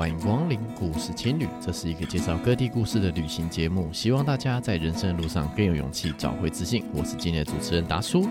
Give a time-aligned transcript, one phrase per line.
[0.00, 6.82] 欢迎光临故事青旅，这是一个介绍各地故事的旅行节目，希望大家在人生的路上更有勇气，找回自信。
[6.94, 8.26] 我是今天的主持人达叔。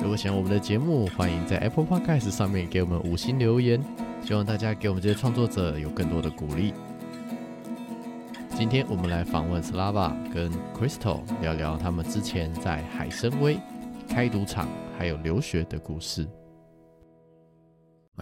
[0.00, 3.82] 如果喜欢我们的节目，欢迎在 Apple Podcast 上面给我们五星留言，
[4.24, 6.72] 希望大家给我们这些创作者有更多的鼓励。
[8.54, 13.58] 今天我们来访问 Slava 跟 Crystal，聊聊他们之前在海参崴
[14.08, 16.28] 开赌场还有留学的故事。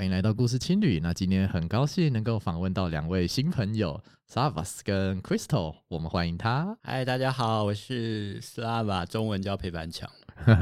[0.01, 0.99] 欢迎来到故事青旅。
[0.99, 5.77] 那今天很高兴能够访问到两位新朋友，Slava 跟 Crystal。
[5.89, 6.75] 我们欢迎他。
[6.83, 10.11] 嗨，大家好，我是 Slava，中文叫裴凡强。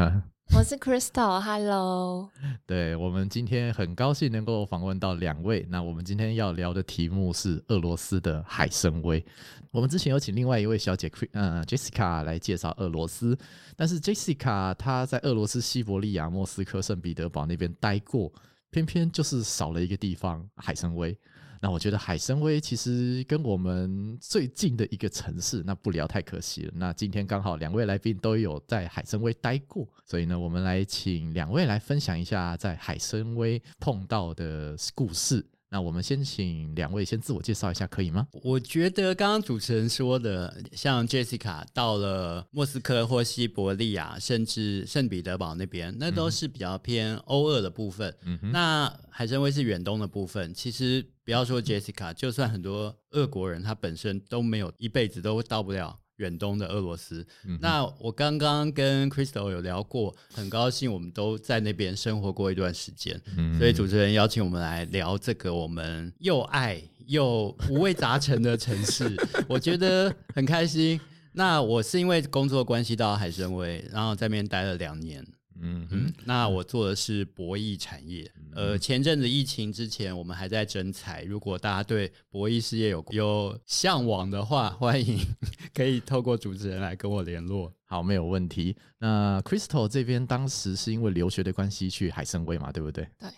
[0.53, 2.29] 我是 Crystal，Hello。
[2.67, 5.65] 对，我们今天很高兴能够访问到两位。
[5.69, 9.25] 那我们今天要聊的题目是俄罗斯的海参崴。
[9.71, 13.39] 我们之前有请另外一位小姐，呃，Jessica 来介绍俄罗斯，
[13.77, 18.33] 但是 Jessica 她在俄罗斯西伯利亚、莫斯科、圣彼得堡那边待过。
[18.71, 21.17] 偏偏就是少了一个地方，海参崴。
[21.61, 26.73] 那我觉得海参崴其实跟我们最近的一个城市，那不聊太可惜了。
[26.77, 35.45] 那今天刚好两位来宾都有在海参崴待过，所以呢，我们来请两位来分享一下在海参崴碰到的故事。
[35.71, 38.27] 那我们先请两位先自我介绍一下，可以吗？
[38.43, 48.17] 我觉得刚刚主持人说的，像 Jessica 到了莫斯科或西伯利亚，甚至圣彼得堡那边，那都是比较偏欧俄的部分。
[48.25, 50.55] 嗯哼，那海参崴是远东的部分。
[50.55, 55.99] 其实不要说 Jessica，就算很多俄国人，他本身都没有一辈子都到不了。
[56.19, 69.17] 远东的俄罗斯，嗯、那我刚刚跟 Crystal 有聊过，很高兴我们都在那边生活过一段时间，嗯、所以主持人邀请我们来聊这个我们又爱又五味杂陈的城市，
[69.49, 71.01] 我觉得很开心。
[71.33, 75.25] 那我是因为工作关系到海参崴，然后在那边待了两年。
[75.61, 78.31] 嗯嗯，那我做的是博弈产业。
[78.55, 81.23] 呃，前阵子疫情之前，我们还在征才。
[81.25, 85.19] 如果大家对博弈事业有有向往的话，欢迎
[85.75, 87.73] 可以透过主持人来跟我联络。
[87.85, 88.77] 好，没有问题。
[88.99, 93.09] 那 Crystal 这边当时是因为留学的关系去海参崴嘛，对不对？
[93.19, 93.29] 对。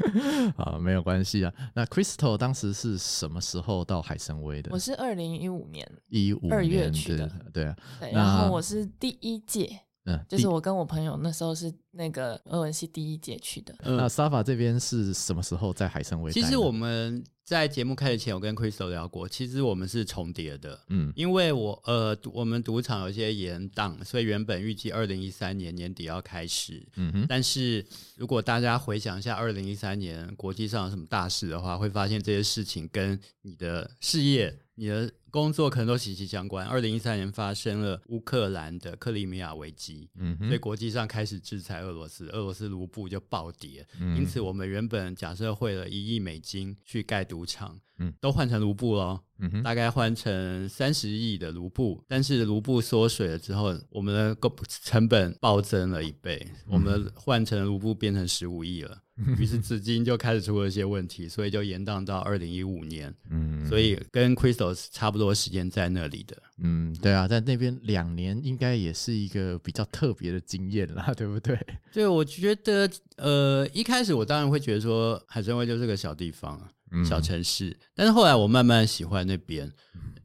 [0.56, 1.52] 好，没有关系啊。
[1.74, 4.70] 那 Crystal 当时是什么时候到海参崴的？
[4.72, 7.30] 我是二零一五年一五二月去的。
[7.52, 7.76] 对啊。
[8.00, 9.80] 对，然后我是第一届。
[10.06, 13.74] 嗯，就是我跟我朋友那时候是那个俄文系第一届去的。
[13.80, 16.32] 嗯，那 Slava 这边是什么时候在海参崴？
[16.32, 20.78] 其实我们在节目开始前，我跟 Crystal 聊过，其实我们是重叠的。
[20.88, 26.86] 嗯，因为我呃，我们赌场有一些延档，所以原本预计二零一三年年底要开始。
[26.96, 27.84] 嗯哼，但是
[28.16, 35.10] 如果大家回想一下二零一三年国际上有什么大事的话，会发现这些事情跟你的事业、你的。
[35.36, 36.66] 工作可能都息息相关。
[36.66, 43.86] 二零一三年发生了乌克兰的克里米亚危机，嗯，所以国际上开始制裁俄罗斯，俄罗斯卢布就暴跌。
[44.00, 52.02] 嗯，因此，我们原本假设汇了一亿美金去盖赌场，嗯，都换成卢布了，嗯哼，大概换成三十亿的卢布。
[52.08, 59.02] 但是卢布缩水了之后，我们的个成本暴增了一倍，我们换成卢布变成十五亿了。
[59.38, 63.14] 于是资金就开始出了一些问题，所以就延宕到二零一五年。
[63.30, 66.36] 嗯，所以跟 Crystal 差不多时间在那里的。
[66.58, 71.58] 嗯，对啊，在那边两年应该也是一个比较特别的经验啦， 对不对？
[71.92, 76.60] 对，我觉得呃，一开始我当然会觉得说海参崴就是个小地方
[77.04, 77.76] 小城市。
[77.94, 79.70] 但是后来我慢慢喜欢那边。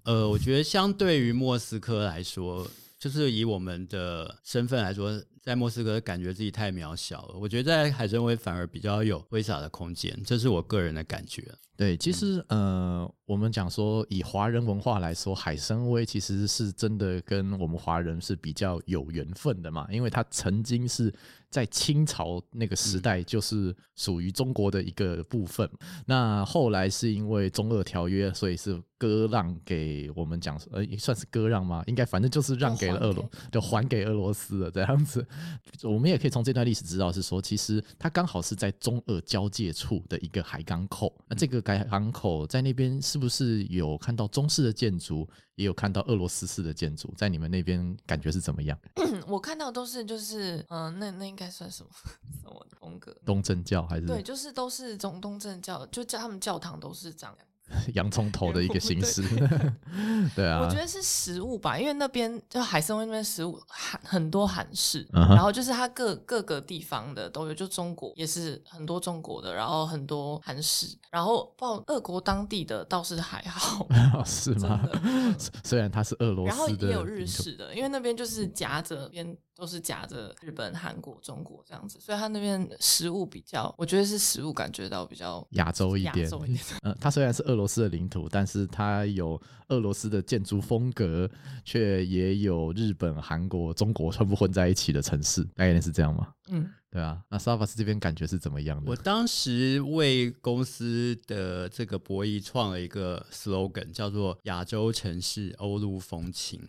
[0.04, 5.22] 呃，我觉得相对于莫斯科来说，就是以我们的身份来说。
[5.44, 11.44] 在莫斯科感觉自己太渺小了，我觉得在海参崴反而比较有挥洒的空间，这是我个人的感觉。
[11.76, 21.12] 对，其实呃，我们讲说以华人文化来说，海参崴其实是真的跟我们华人是比较有缘分的嘛，因为它曾经是
[21.50, 31.84] 在清朝那个时代就是属于中国的一个部分，嗯、那后来是因为中俄条约，所以是割让给我们讲呃，算是割让吗？
[31.88, 35.26] 应该反正就是让给了俄罗，就还给俄罗斯了这样子。
[35.84, 41.14] 我们也可以从这段历史知道，是说其实它刚好是在中俄交界处的一个海港口。
[41.28, 47.14] 那这个海港口在那边是不是有看到中式的建筑，也有看到俄罗斯式的建筑？
[47.18, 48.78] 在你们那边感觉是怎么样？
[49.28, 51.90] 我看到都是就是嗯、呃，那那应该算什么
[52.42, 53.16] 什么风格？
[53.26, 54.06] 东正教还是？
[54.08, 57.36] 对，就是都是中东正教，就叫他们教堂都是这样。
[57.94, 59.24] 洋葱头的一个形式，
[60.36, 73.88] 对啊，我觉得是食物吧，因为那边就海参崴那边食物很很多韩式，然后就是它各各个地方的都有，就中国也是很多中国的，然后很多韩式，然后报俄国当地的倒是还好，
[74.26, 74.82] 是吗？
[75.64, 79.38] 虽然它是俄罗斯的，然后也有日式的，因为那边就是夹着边。
[79.62, 86.28] 都是夹着日本、韩国、中国这样子，所以他那边食物比较，我觉得是食物感觉到比较亚洲一点。
[86.82, 91.30] 嗯， 它虽然是俄罗斯的领土，但是它有俄罗斯的建筑风格，
[91.64, 96.34] 却也有日本、韩国、中国全部混在一起的城市，概念是这样吗？
[96.50, 96.68] 嗯。
[96.90, 98.92] 对啊，那 Savas 这边感觉是怎么样的？
[98.92, 106.60] 我当时为公司的这个博弈创了一个 slogan，叫做“亚洲城市欧陆风情”。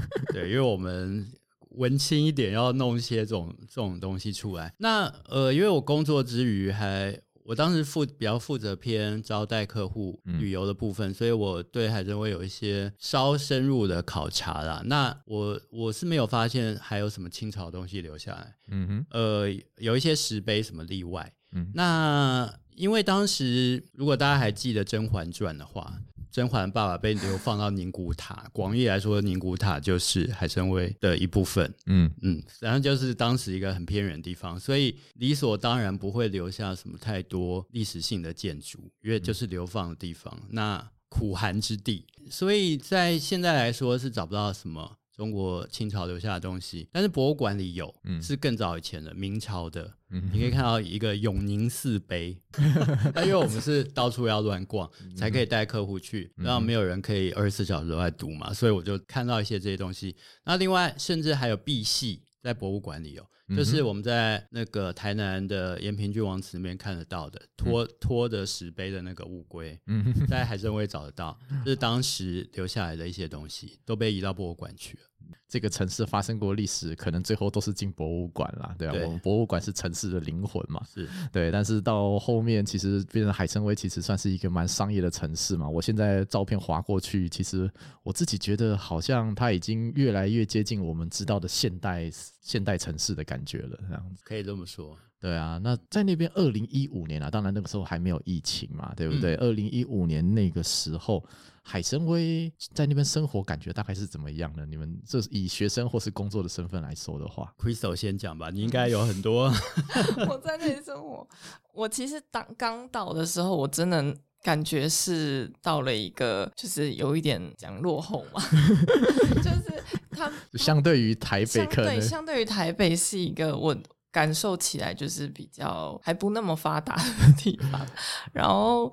[0.32, 1.26] 对，因为我们
[1.74, 4.74] 文青一点，要弄一些这种这种东西出来。
[4.78, 7.20] 那呃，因为我工作之余还。
[7.46, 14.82] 我当时负比较负责偏招待客户旅游的部分，嗯、所以我对海参崴有一些稍深入的考察啦。
[14.86, 19.46] 那我我是没有发现还有什么清朝的东西留下来，嗯哼，呃，
[19.76, 26.00] 有一些石碑什么例外，嗯，那因为当时如果大家还记得《甄嬛传》的话。
[26.34, 31.72] 甄嬛爸爸被流放到宁古塔， 广义来说，宁古塔就是海参崴的一部分。
[31.86, 44.96] 嗯嗯，然后就是当时一个很偏远的地方，所以理所当然不会留下什么太多历史性的建筑，因为就是流放的地方，那苦寒之地，所以在现在来说是找不到什么。
[45.16, 52.40] 中国清朝留下的东西，但是博物馆里有，嗯、是更早以前的明朝的，嗯、你可以看到一个永宁寺碑。
[53.14, 60.16] 那因为我们是到处要乱逛，才可以带客户去，然后没有人可以二十四小时都在读嘛，所以我就看到一些这些东西。
[60.44, 63.26] 那另外，甚至还有赑屭在博物馆里有。
[63.54, 69.78] 就是我们在那个台南的延平郡王祠那边看得到的拖拖着石碑的那个乌龟，
[70.26, 75.02] 在海参崴找得到，就是当时留下来的一些东西都被移到博物馆去了。
[75.48, 81.50] 这个城市发生过历史，可能最后都是进博物馆啦，对啊，对我们博物馆是城市的灵魂嘛，是 对。
[81.50, 85.68] 但是到后面，其实变成海参崴，其实算是一个蛮商业的城市嘛。
[85.68, 87.70] 我现在照片划过去，其实
[88.02, 92.10] 我自己觉得好像它已经越来越接近我们知道的现代
[92.40, 94.98] 现代城市的感觉了，这样子可以这么说。
[95.24, 99.34] 对啊，那在那边二零一五年啊，当然那个时候还没有疫情嘛，对不对？
[99.36, 101.24] 二零一五年那个时候。
[101.66, 104.66] 海参崴在那边生活感觉大概是怎么样呢？
[104.66, 108.50] 你们这是以学生或是工作的身份来说的话，Crystal 先讲吧。
[108.50, 109.50] 你应该有很多。
[110.28, 111.26] 我在那里生活，
[111.72, 118.42] 我其实当刚到的时候，我真的感觉是到了一个，就是有一点讲落后嘛，
[119.42, 123.74] 就是他相对于台北可能，对，相对于台北是一个我
[124.14, 127.84] 感受起来就是比较还不那么发达的地方，
[128.32, 128.92] 然后。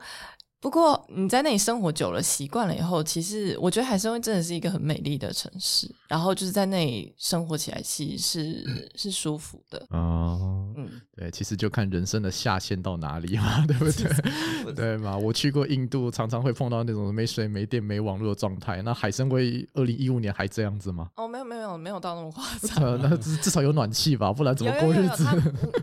[0.62, 5.90] 不过你在那里生活久了，习惯了以后，其实我觉得海参崴真的是一个很美丽的城市。
[6.08, 9.84] 然后就是在那里生活起来，其实是、嗯、是舒服的。
[9.90, 14.74] 哦，嗯，对，其实就看人生的下限到哪里嘛， 对不对？
[14.76, 15.18] 对嘛？
[15.18, 18.84] 我去过印度，常常会碰到那种没水、没电、没网络的状态。
[18.84, 21.10] 那海参崴二零一五年还这样子吗？
[21.16, 22.98] 哦，没有没有没有到那么夸 张、呃。
[22.98, 25.26] 那至少有暖气吧，不然怎么过日子？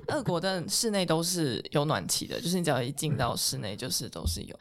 [0.08, 4.54] 俄国的室内都是有暖气的，就是你只要一进到室内，就是都是有。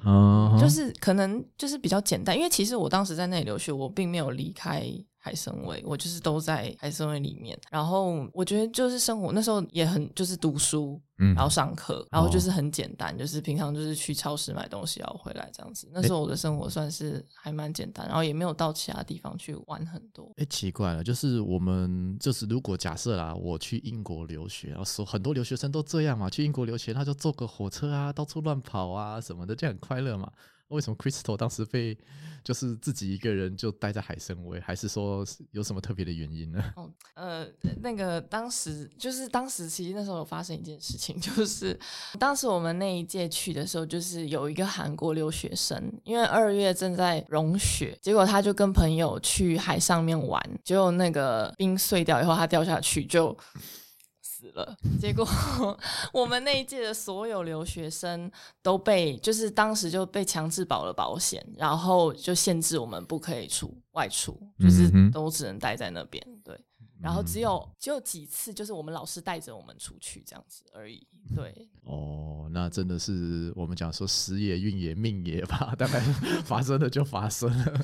[0.59, 4.83] 就是可能就是比较简单，因为其实我当时在那里留学，我并没有离开
[5.28, 7.60] 海参崴，我就是都在海参崴里面。
[7.70, 15.90] 然后我觉得就是生活那时候也很就是读书，嗯，然后上课，然后就是很简单，就是平常就是去超市买东西，然后回来这样子。
[15.92, 20.32] 那时候我的生活算是还蛮简单，然后也没有到其他地方去玩很多。
[20.38, 30.32] 哎，奇怪了，就是我们就是如果假设啦，我去英国留学，然后说很多留学生都这样嘛，去英国留学，他就坐个火车啊，到处乱跑啊什么的，就很快乐嘛。
[30.69, 31.97] 为什么 Crystal 当时被
[32.44, 36.64] 就是自己一个人就待在海参崴，还是说有什么特别的原因呢？
[36.76, 37.45] 哦，呃，
[37.81, 41.78] 那个当时就是当时其实那时候有发生一件事情， 就是
[42.19, 53.38] 当时我们那一届去的时候，就是有一个韩国留学生，因为二月正在融雪，结果他就跟朋友去海上面玩，结果那个冰碎掉以后，他掉下去就。
[54.38, 55.28] 死了， 结果
[56.14, 66.24] 我们那一届的所有留学生都被，就是当时就被强制保了保险，然后就限制我们不可以出外出，就是都只能待在那边。
[66.44, 66.56] 对。
[67.01, 71.07] 然后只有只有几次，就是我们老师带着我们出去这样子而已。
[71.35, 75.99] 对，哦，那真的是我们讲说时也运也命也吧， 大概
[76.45, 77.81] 发生了就发生了。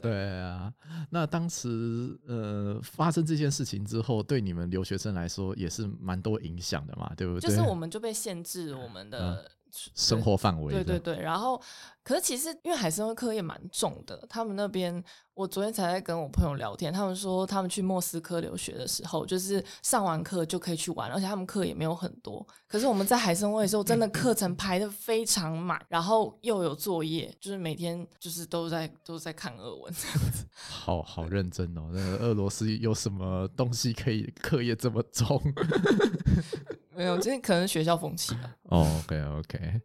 [0.00, 0.72] 对啊，
[1.10, 7.48] 那当时呃发生这件事情之后，对你们留学生来说也是蛮多影响的嘛，对不对？
[7.48, 9.42] 就是我们就被限制我们的。
[9.42, 9.50] 嗯
[9.94, 10.72] 生活范围。
[10.74, 11.60] 对对对，然后。
[12.04, 15.02] 可是其实，因为海参崴课业蛮重的，他们那边
[15.32, 22.46] 我昨天才在跟我朋友聊天，他们说他们去莫斯科留学的时候，就是上完课就可以去玩，而且他们课也没有很多。
[22.68, 30.44] 可是我们在海参崴的时候，真的课程排的非常满，然后又有作业，就是每天就是都在都在看俄文这样子。
[30.68, 35.40] 好好认真哦，那个俄罗斯有什么东西可以课业这么重？
[36.96, 38.54] 没有，这可能学校风气吧。
[38.64, 39.80] 哦，OK，OK，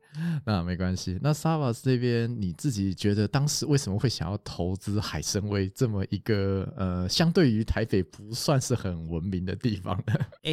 [0.46, 1.20] 那没关系。
[1.22, 10.14] 那 Savas 这边，你自己觉得当时为什么会想要投资海参崴这么一个呃，相对于台北不算是很文明的地方呢？
[10.44, 10.52] 哎，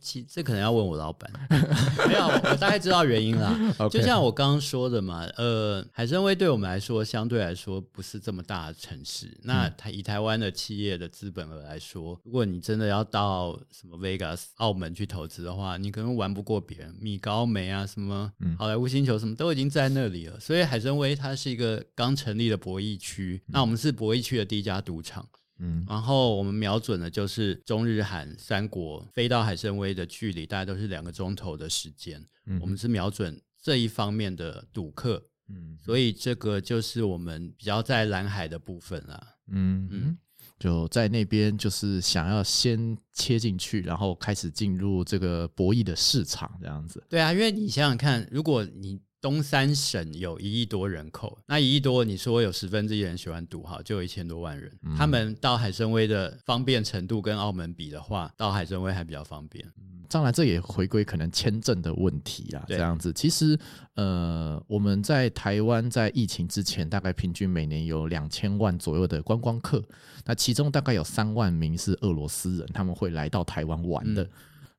[0.00, 1.30] 其这可能要问我老板。
[2.06, 3.56] 没有，我大概知道原因啦。
[3.78, 3.88] Okay.
[3.88, 9.36] 就像我刚刚说的嘛，呃，海参崴对我们来说，相对来说不是这么大的城市。
[9.42, 20.40] 那台以台湾的企业的资本额来说，如果你真的要到什么 Vegas、澳门去投资的话，你可能玩不过别人，米高梅啊，什么好莱坞星球什么都已经在那里了。
[20.40, 25.28] 所以海参崴它是一个刚成立的博弈区，那我们是博弈区的第一家赌场。
[25.58, 32.24] 嗯，然后我们瞄准的就是中日韩三国，飞到海参崴的距离大概都是两个钟头的时间。
[32.46, 35.22] 嗯，我们是瞄准这一方面的赌客。
[35.48, 39.20] 嗯，所以这个就是我们比较在蓝海的部分啦。
[39.48, 40.18] 嗯嗯。
[40.58, 47.02] 就在那边，就是想要先切进去，然后开始进入这个博弈的市场，这样子。
[47.08, 54.70] 对啊，因为你想想看，如果你东三省有一亿多人口，那一亿多，你说有十分之一人喜欢赌，哈，就有一千多万人。
[54.82, 59.64] 嗯、他们到海参崴的方便程度跟澳门比的话，到海参崴还比较方便。
[60.10, 63.12] 当然，这也回归可能签证的问题啊，这样子。
[63.12, 63.58] 其实，
[63.94, 69.84] 呃，我们在台湾在疫情之前，大概平均每年有两千万左右的观光客，
[70.24, 74.26] 那其中大概有三万名是俄罗斯人，他们会来到台湾玩的。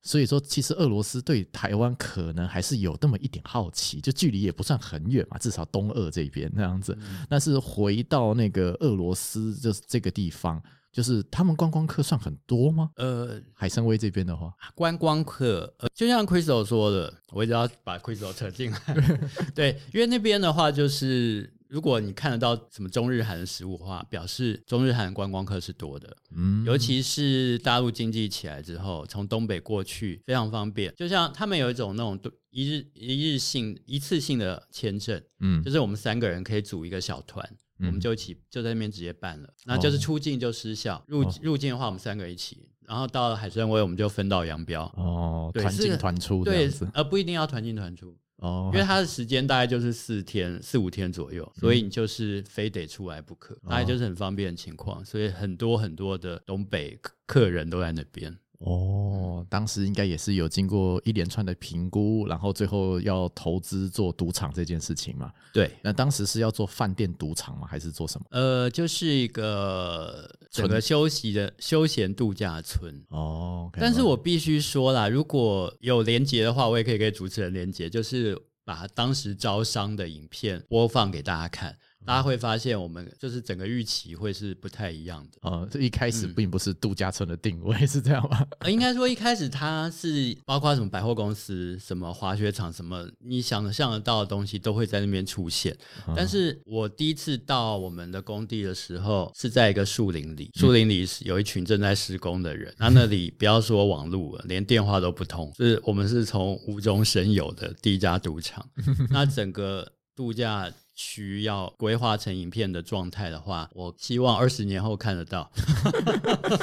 [0.01, 6.97] 所以说，其实俄罗斯对台湾可能还是有那么一点好奇，就距离也不算很远嘛，至少东俄这边那样子。
[7.29, 10.61] 但是回到那个俄罗斯，就是这个地方。
[10.91, 12.89] 就是他们观光客算很多吗？
[12.95, 18.79] 呃，海参崴这边的话，观光客，呃，就像 Crystal 说的，我一直要把 Crystal 扯进来。
[19.53, 26.17] 对，因为那边的话，就是如果你看得到什么中日韩的食物的话，表示中日韩观光客是多的。
[26.35, 30.93] 嗯，尤其是大陆经济起来之后，从东北过去非常方便。
[30.97, 37.47] 就像他们有一种那种一日一日性一次性的签证，嗯，就是我们三个人可以组一个小团。
[37.81, 44.83] 我们就一起就在那边直接办了，嗯、那就是出境就失效，入入境的话我们三个一起，然后到了海参崴我们就分道扬镳。
[44.97, 48.17] 哦，团进团出对，而不一定要团进团出。
[48.39, 58.37] 哦，因为它的时间大概就是四天四五天左右，所以你就是非得出来不可，大概就是很方便的情况，所以很多很多的东北客人都在那边。
[58.59, 65.31] 哦，当时应该也是有经过一连串的评估，然后最后要投资做赌场这件事情嘛？
[65.53, 67.65] 对，那当时是要做饭店赌场吗？
[67.65, 68.25] 还是做什么？
[68.31, 72.93] 呃，就是一个整个休息的休闲度假村。
[73.07, 81.77] 哦，okay, 但是我必须说啦，如果有连接的话，我也可以给主持人连接，就是把当时招商的影片播放给大家看。
[82.05, 85.37] 大家会发现，我们就是整个预期会是不太一样的。
[85.41, 88.47] 哦，这一开始并不是度假村的定位，嗯、 是这样吗？
[88.67, 95.75] 应该说一开始它是包括什么百货公司、什么滑雪场、什么你想象得到的东西都会在那边出现。
[96.07, 102.73] 嗯、但是我第一次到我们的工地的时候，是在一个树林里，树林里有一群正在施工的人。
[102.79, 105.51] 那、嗯、那里不要说网路了，连电话都不通。
[105.55, 108.67] 就是我们是从无中生有的第一家赌场。
[109.11, 110.71] 那整个度假。
[111.01, 115.49] 需要规划成影片的状态的话，我希望二十年后看得到。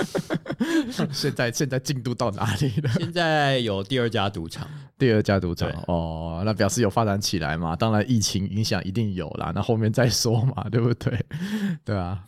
[1.11, 2.91] 现在现在进度到哪里了？
[3.01, 7.75] 现在有第二家赌场，第二家赌场哦，那表示有发展起来嘛？
[7.75, 11.19] 当然疫情影响一定有啦，那后面再说嘛，对不对？
[11.83, 12.23] 对啊，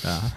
[0.00, 0.32] 对啊，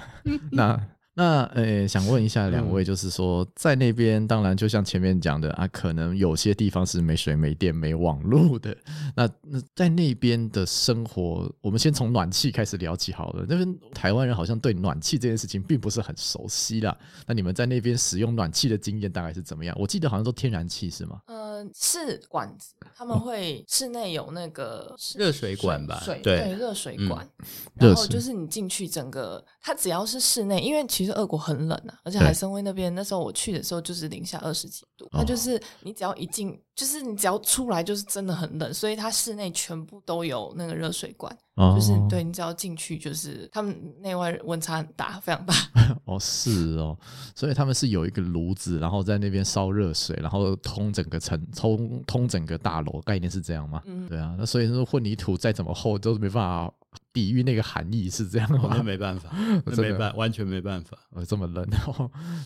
[0.51, 0.77] 那。
[1.15, 8.75] 那呃，想问一下两位，就是说，在那边，当然就像前面讲的啊，可能有些地方是没水、没电、没网络的。
[9.15, 13.45] 那那在那边的生活，我们先从暖气开始聊起好了。
[13.47, 16.97] 那边台湾人好像对暖气这件事情并不是很熟悉啦。
[17.27, 19.75] 那你们在那边使用暖气的经验大概是怎么样？
[19.79, 21.21] 我记得好像都天然气是吗？
[21.65, 26.01] 呃，是管子，他们会室内有那个 热水管吧？
[26.03, 27.27] 水对，热水管。
[27.75, 45.53] 然后就是你进去，整个它只要是室内，因为其实俄国很冷啊，而且海参崴那边那时候我去的时候就是零下二十几度，它就是你只要一进就是你只要出来就是真的很冷，所以它室内全部都有那个热水管，哦、就是对你只要进去就是他们内外温差很大，非常大。
[46.05, 46.97] 哦，是哦，
[47.35, 53.81] 所以他们是有一个炉子，然后在那边烧热水，然后通整个城，通通整个大楼，概念是这样吗？
[53.85, 56.73] 嗯，对啊，那所以说混凝土再怎么厚都没办法。
[57.11, 58.69] 比喻那个寒意是这样的吗？
[58.75, 59.29] 那没办法，
[59.65, 60.97] 那没办，完全没办法。
[61.11, 61.65] 呃，这么冷，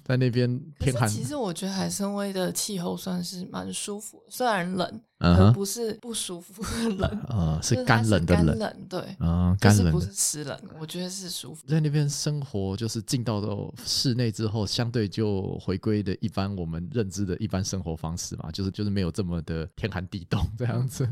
[0.03, 1.07] 在那边天寒。
[1.07, 5.01] 其实我觉得海参崴的气候算是蛮舒服，虽然冷。
[5.19, 6.61] 而不是不舒服
[6.93, 11.65] 冷，呃，是干冷的冷，冷对，嗯，干冷不是湿冷，我觉得是舒服。
[11.65, 21.11] 在那边生活，就是进到了室内之后，相对就回归的一般我们认知的一般生活方式嘛，就是就是没有这么的天寒地冻这样子，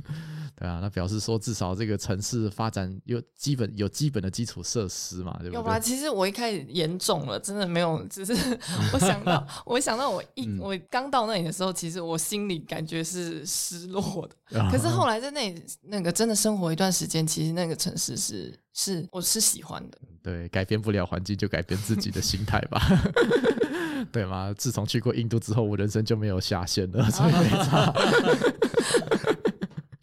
[0.58, 5.54] 对啊，那表示说至少这个城市发展有基本有基本的基础设施嘛，对不对？
[5.56, 5.80] 有吧？
[5.80, 8.34] 其实我一开始严重了，真的没有，只是
[8.94, 13.86] 我想到我想到我一、嗯、我刚到那里的时候，其实我心里感觉是失。
[13.86, 19.98] 落的， 可是后来在那里那个真的生活一段时间，其实那个城市是是我是喜欢的。
[20.24, 22.82] 对，改变不了环境，就改变自己的心态吧，
[24.12, 24.52] 对吗？
[24.58, 27.94] 自从去过印度之后，我人生就没有下限了，所以没差。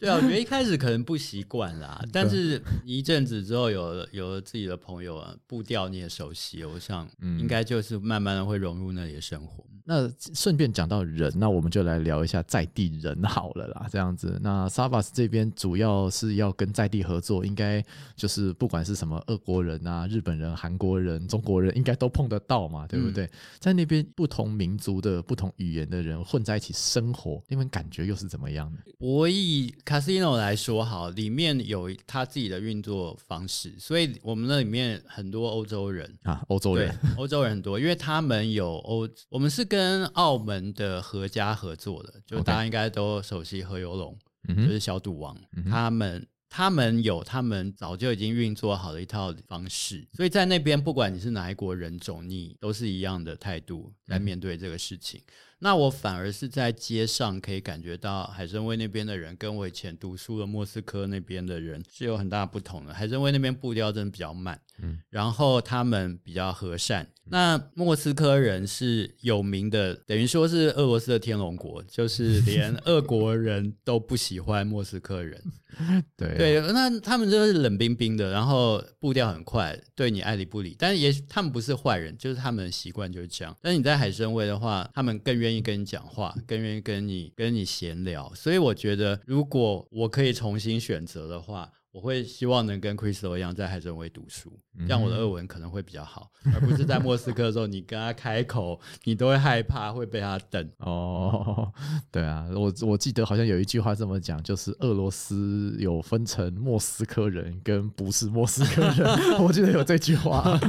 [0.03, 9.63] 对啊，我觉得一开始可能不习惯啦， 但是一阵子之后有了有了自己的朋友啊，步调你也熟悉，我想应该就是慢慢的会融入那里的生活。
[9.85, 13.85] 那顺便讲到人，那我们就来聊一下在地人好了啦。
[13.91, 17.83] 这样子，那 Savas 这边主要是要跟在地合作，应该
[18.15, 23.25] 就是不管是什么俄国人啊、日本人、韩国人、中国人，应该都碰得到嘛，对不对？
[23.25, 28.77] 嗯、在那边不同民族的不同语言的人混在一起生活，那边感觉又是怎么样呢？
[28.99, 39.67] 我以 Casino 来说好，里面有他自己的运作方式，所以我们那里面很多欧洲人啊，欧洲人，欧洲人很多，因为他们有欧，我们是。
[39.73, 44.15] 跟澳门的何家合作的，就大家应该都熟悉何猷龙.
[44.55, 55.19] 就是小赌王，嗯、他们他们有他们早就已经运作好的一套方式，所以在那边不管你是哪一国人种，你都是一样的态度来面对这个事情。
[55.25, 55.25] 嗯、
[55.63, 62.93] 那我反而是在街上可以感觉到海参崴那边的人跟我以前读书的莫斯科那边的人是有很大不同的。
[62.93, 67.07] 海参崴那边步调真的比较慢，嗯，然后他们比较和善。
[67.25, 75.41] 那莫斯科人是有名的，等于说是俄罗斯的天龙国，就是连俄国人都不喜欢莫斯科人。
[76.17, 80.75] 对对，那他们就是冷冰冰的，然后步调很快，对你爱理不理。
[80.77, 83.55] 但是也许他们不是坏人，就是他们的习惯就是这样。
[83.61, 88.33] 但是你在海参崴的话，他们更愿意跟你讲话，更愿意跟你跟你闲聊。
[88.33, 91.71] 所以我觉得，如果我可以重新选择的话。
[91.93, 100.67] 我会希望能跟 Crystal 一样在海参崴读书，这样我的俄文可能会比较好，而不是在莫斯科的时候，你跟他开口，你都会害怕会被他瞪。
[100.79, 101.71] 哦，
[102.11, 110.59] 对啊，我我记得好像有一句话这么讲，就是俄罗斯有分成莫斯科人跟不是莫斯科人， 我记得有这句话。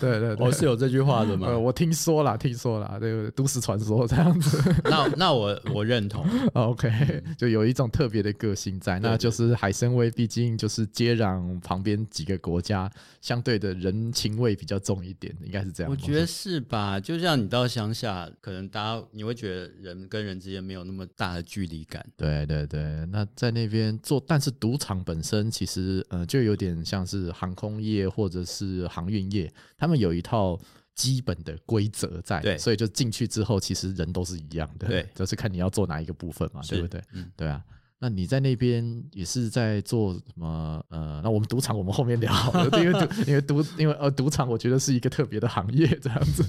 [0.00, 1.48] 对 对对，我是有这句话的嘛？
[1.48, 4.58] 呃，我听说啦，听说啦，这个都市传说这样子。
[4.88, 6.24] 那那我我认同。
[6.54, 10.56] OK，就有一种特别的个性在，那就是海参崴，毕竟。
[10.62, 12.88] 就是接壤旁边几个国家，
[13.20, 15.90] 相对的人情味比较重一点，应该是这样。
[15.90, 17.00] 我觉得是吧？
[17.00, 22.06] 就像你到乡下，可能大家你会觉得人跟人之间没有那么大的距离感。
[22.16, 30.56] 对对对，那在那边做，但是赌场本身其实呃，就有点像是航空业或者是航运业，他们有一套
[30.94, 37.02] 基本的规则在，对，所以就进去之后，其实人都是一样的，对，就是看你要做哪一个部分嘛，对不对？
[37.14, 37.60] 嗯，对啊。
[38.02, 40.82] 那你在那边也是在做什么？
[40.88, 46.44] 呃，那我们赌场我们后面聊好了，因为赌 因为赌因为呃赌场我觉得是一个特别的行业这样子，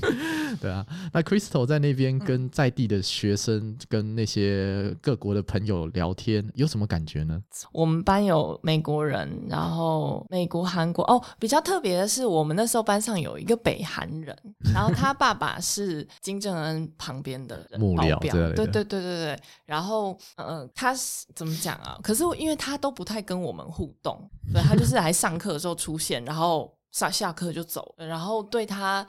[0.59, 0.83] 对啊。
[1.13, 7.39] 那 Crystal 在那边跟在地的学生跟那些各国的朋友聊天，有什么感觉呢？
[7.71, 14.35] 我们班有美国人，然后美国、韩国哦，比较特别的是，我们那时候班上有一个北韩人，
[14.73, 21.27] 然后他爸爸是金正恩旁边的人幕僚，对对对对对对，然后呃他是。
[21.43, 21.99] 怎么讲啊？
[22.01, 29.05] 可是因为他都不太跟我们互动，对，他就是来上课的时候出现，然后下下课就走，然后对他，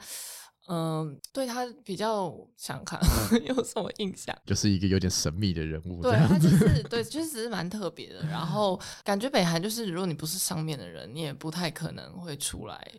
[0.67, 2.99] 嗯、呃，对他比较想看
[3.45, 8.21] 有什么印象，就是一个有点神秘的人物， 对，他就是对，确实是蛮特别的。
[8.25, 12.91] 然 后感觉北韩就是，如果你不是上面的人，你也不太可能会出来。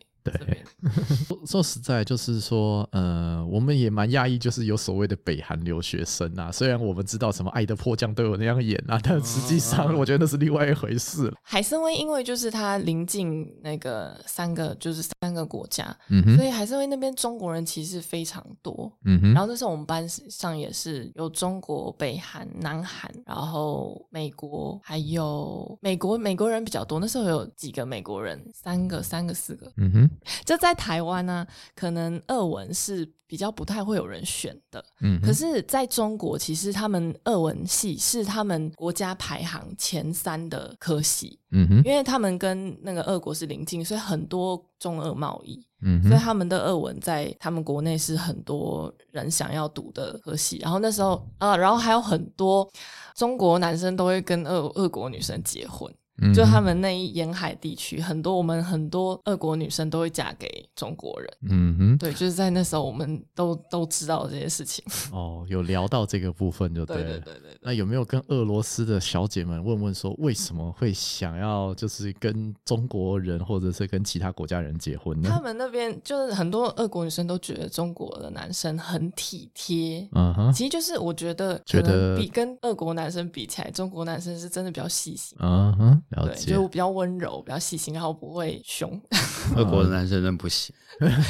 [0.44, 0.64] 对，
[1.46, 6.50] 说实在，就是说，呃，我们也蛮讶异，就是有所谓的北韩留学生啊。
[6.50, 11.32] 虽然我们知道什么《爱的迫降》都有那样演啊，但实际上，我觉得那是另外一回事。
[11.42, 19.32] 海参崴因为就是它临近那个三个，就是三个国家，嗯，所以海参崴那边中国人其实非常多，嗯哼。
[19.32, 26.98] 然后那时候我们班上也是有中国、北韩、南韩，然后美国，还有美国，美国人比较多。
[27.00, 30.10] 那时候有几个美国人，三个、三个、四个，嗯哼。
[30.44, 34.84] 就在台湾呢，可能俄文是比较不太会有人选的。
[35.00, 41.38] 嗯，可是在中国，其实他们俄文系是他们国家排行前三的科系。
[41.50, 45.64] 嗯哼，因为他们跟那个俄国是邻近，所以很多中俄贸易。
[45.82, 50.58] 嗯，所以他们的俄文在他们国内是很多人想要读的科系。
[50.58, 52.68] 然后那时候啊，然后还有很多
[53.14, 55.92] 中国男生都会跟俄俄国女生结婚。
[56.34, 61.30] 就他们那一沿海地区，很多我们很多俄国女生都会嫁给中国人。
[61.50, 64.82] 嗯哼，对，就是在那时候，我们都都知道这些事情。
[65.12, 67.02] 哦，有聊到这个部分就对了。
[67.02, 67.58] 对对对对对。
[67.60, 75.28] 那有没有跟俄罗斯的小姐们问问说，为什么会想要就是跟中国人或者是跟其他国家人结婚呢？
[75.30, 80.08] 他们那边就是很多俄国女生都觉得中国的男生很体贴。
[80.12, 85.36] 嗯哼，其实就是我觉得觉得比跟俄国男生比起来，中国男生是真的比较细心。
[85.40, 86.02] 嗯哼。
[86.10, 89.00] 对，就比较温柔，比较细心，然后不会凶。
[89.56, 90.74] 俄国的男生真不行，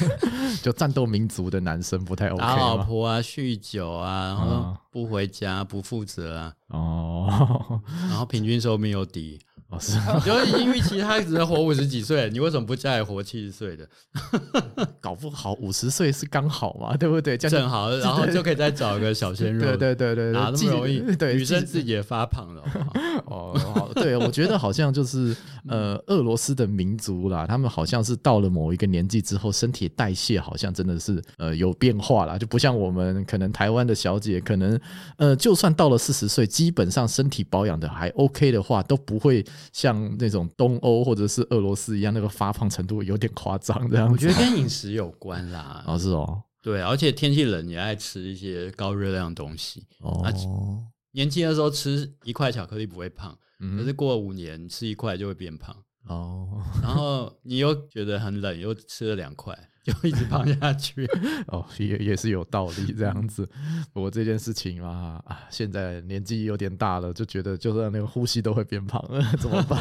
[0.63, 2.39] 就战斗民族的男生不太 OK。
[2.39, 6.53] 打老婆啊，酗酒啊，然后不回家，不负责啊。
[6.69, 9.39] 哦，然后平均寿命又低。
[9.69, 13.89] 哦，是，就已经预期他只能活五十几岁，你为什么不嫁给活七十岁的？
[15.03, 17.37] 搞不好五十岁是刚好嘛，对不对？
[17.37, 19.67] 正好，然后就可以再找一个小鲜肉。
[19.77, 21.01] 对对对对，哪那么容易？
[21.17, 22.63] 对，女生自己也发胖了。
[23.27, 25.37] 哦，对，我觉得好像就是
[25.69, 34.79] 呃，俄罗斯的民族啦，他们好像是到了某一个年纪之后，身体代谢好像真的是呃有变化啦，就不像我们可能台湾的小姐，可能
[35.17, 39.45] 呃就算到了四十岁，基本上身体保养的还 OK 的话，都不会。
[39.73, 45.85] 像那种东欧或者是俄罗斯一样，那个发胖程度有点夸张，这样我觉得跟饮食有关啦。
[45.89, 49.85] 哦，是哦，对，而且天气冷也爱吃一些高热量的东西。
[50.01, 50.25] 哦，
[51.13, 55.75] 年轻的时候吃一块巧克力不会胖，嗯、可是过了五年吃一块就会变胖。
[56.09, 59.57] 哦，然后你又觉得很冷，又吃了两块。
[59.87, 61.09] 就一直胖下去
[61.47, 63.49] 哦，也也是有道理这样子。
[63.93, 69.79] 不过这件事情嘛，啊，现在年纪有点大了，就觉得就算那个呼吸都会变胖了， 怎么办？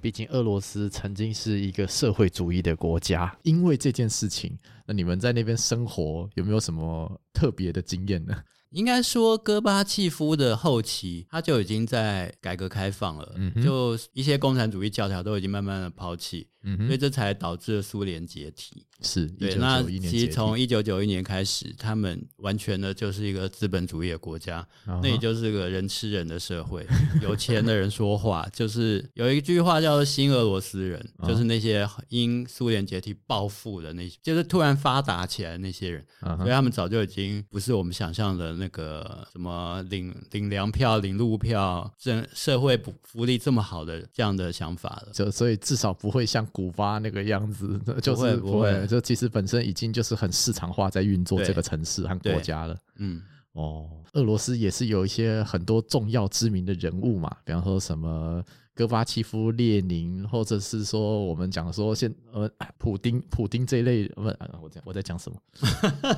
[0.00, 8.34] 毕竟俄罗斯曾经是一个社会主义的国家，因为这件事情，那你们在那边生活有没有什么特别的经验呢？
[8.72, 18.84] 应该说，戈巴契夫的后期，他就已经在改革开放了，嗯、就一些共产主义教条都已经慢慢的抛弃，嗯，所以这才导致了苏联解体。
[19.00, 26.86] 是，对，那其实从一九九一年开始，他们完全的就是一个资本主义的国家，那也就是个人吃人的社会，
[27.22, 48.86] 有钱的人说话，就是有一句话叫做“新俄罗斯人”，就是那些因苏联解体暴富的那些，就是突然发达起来的那些人，所以他们早就已经不是我们想象的那个什么领领粮票、领路票、政社会福利这么好的这样的想法了，就所以至少不会像古巴那个样子，就是不会。
[48.86, 52.76] 这其实本身已经就是很市场化在运作这个城市和国家了。
[52.96, 58.44] 嗯，哦，俄罗斯也是有一些很多重要知名的人物嘛，比方说什么。
[58.78, 64.22] 戈巴契夫、列宁，或者是说我们讲说现呃普丁、普丁这一类，不，
[64.62, 65.36] 我在我在讲什么？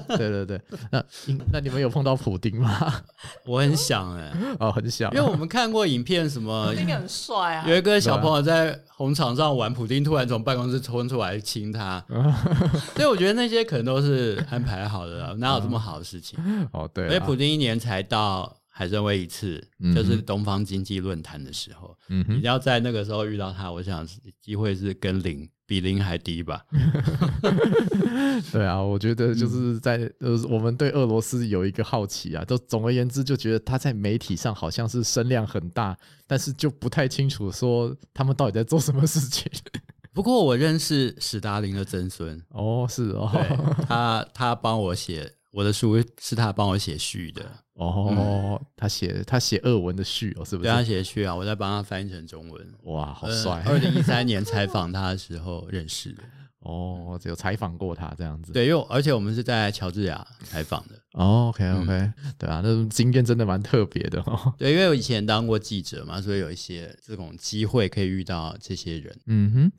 [0.19, 0.61] 对对对，
[0.93, 1.03] 那
[1.51, 3.03] 那你们有碰到普丁吗？
[3.49, 12.05] 我很想哎、欸， 哦，很想，啊，因为我们看过影片，什么普丁很帅啊，有一个小朋友在红场上玩，普丁突然从办公室冲出来亲他，
[12.95, 16.39] 所以我觉得那些可能都是安排好的，哪有这么好的事情？
[16.75, 18.55] 哦，对，因为普丁一年才到。
[18.81, 19.63] 海参崴一次，
[19.95, 24.09] 就是东方经济论坛的时候，嗯，你要在那个时候遇到他，我想
[24.41, 26.65] 机会是跟零比零还低吧。
[28.51, 35.95] 对啊，我觉得就是在呃，我们对俄罗斯有一个好奇啊，都总而言之就觉得他在媒体上好像是声量很大，
[36.27, 39.53] 但是就不太清楚说他们到底在做什么事情。
[40.15, 43.31] 不过我认识史达林的曾孙，哦，是哦，
[43.87, 47.45] 他他帮我写我的书，是他帮我写序的。
[47.75, 50.69] 哦，嗯、他写他写俄文的序哦，是不是？
[50.69, 52.75] 对，他写序啊，我在帮他翻译成中文。
[52.83, 53.63] 哇，好帅！
[53.67, 56.23] 二零一三年采访他的时候认识的。
[56.61, 58.53] 哦，只有采访过他这样子。
[58.53, 60.95] 对，因为而且我们是在乔治亚采访的。
[61.13, 64.55] 哦，OK，OK，、okay, okay, 嗯、对啊，那种经验真的蛮特别的哦。
[64.59, 69.19] 对，因为我以前当过记者嘛，所以有一些这种机会可以遇到这些人。
[69.27, 69.73] 嗯哼。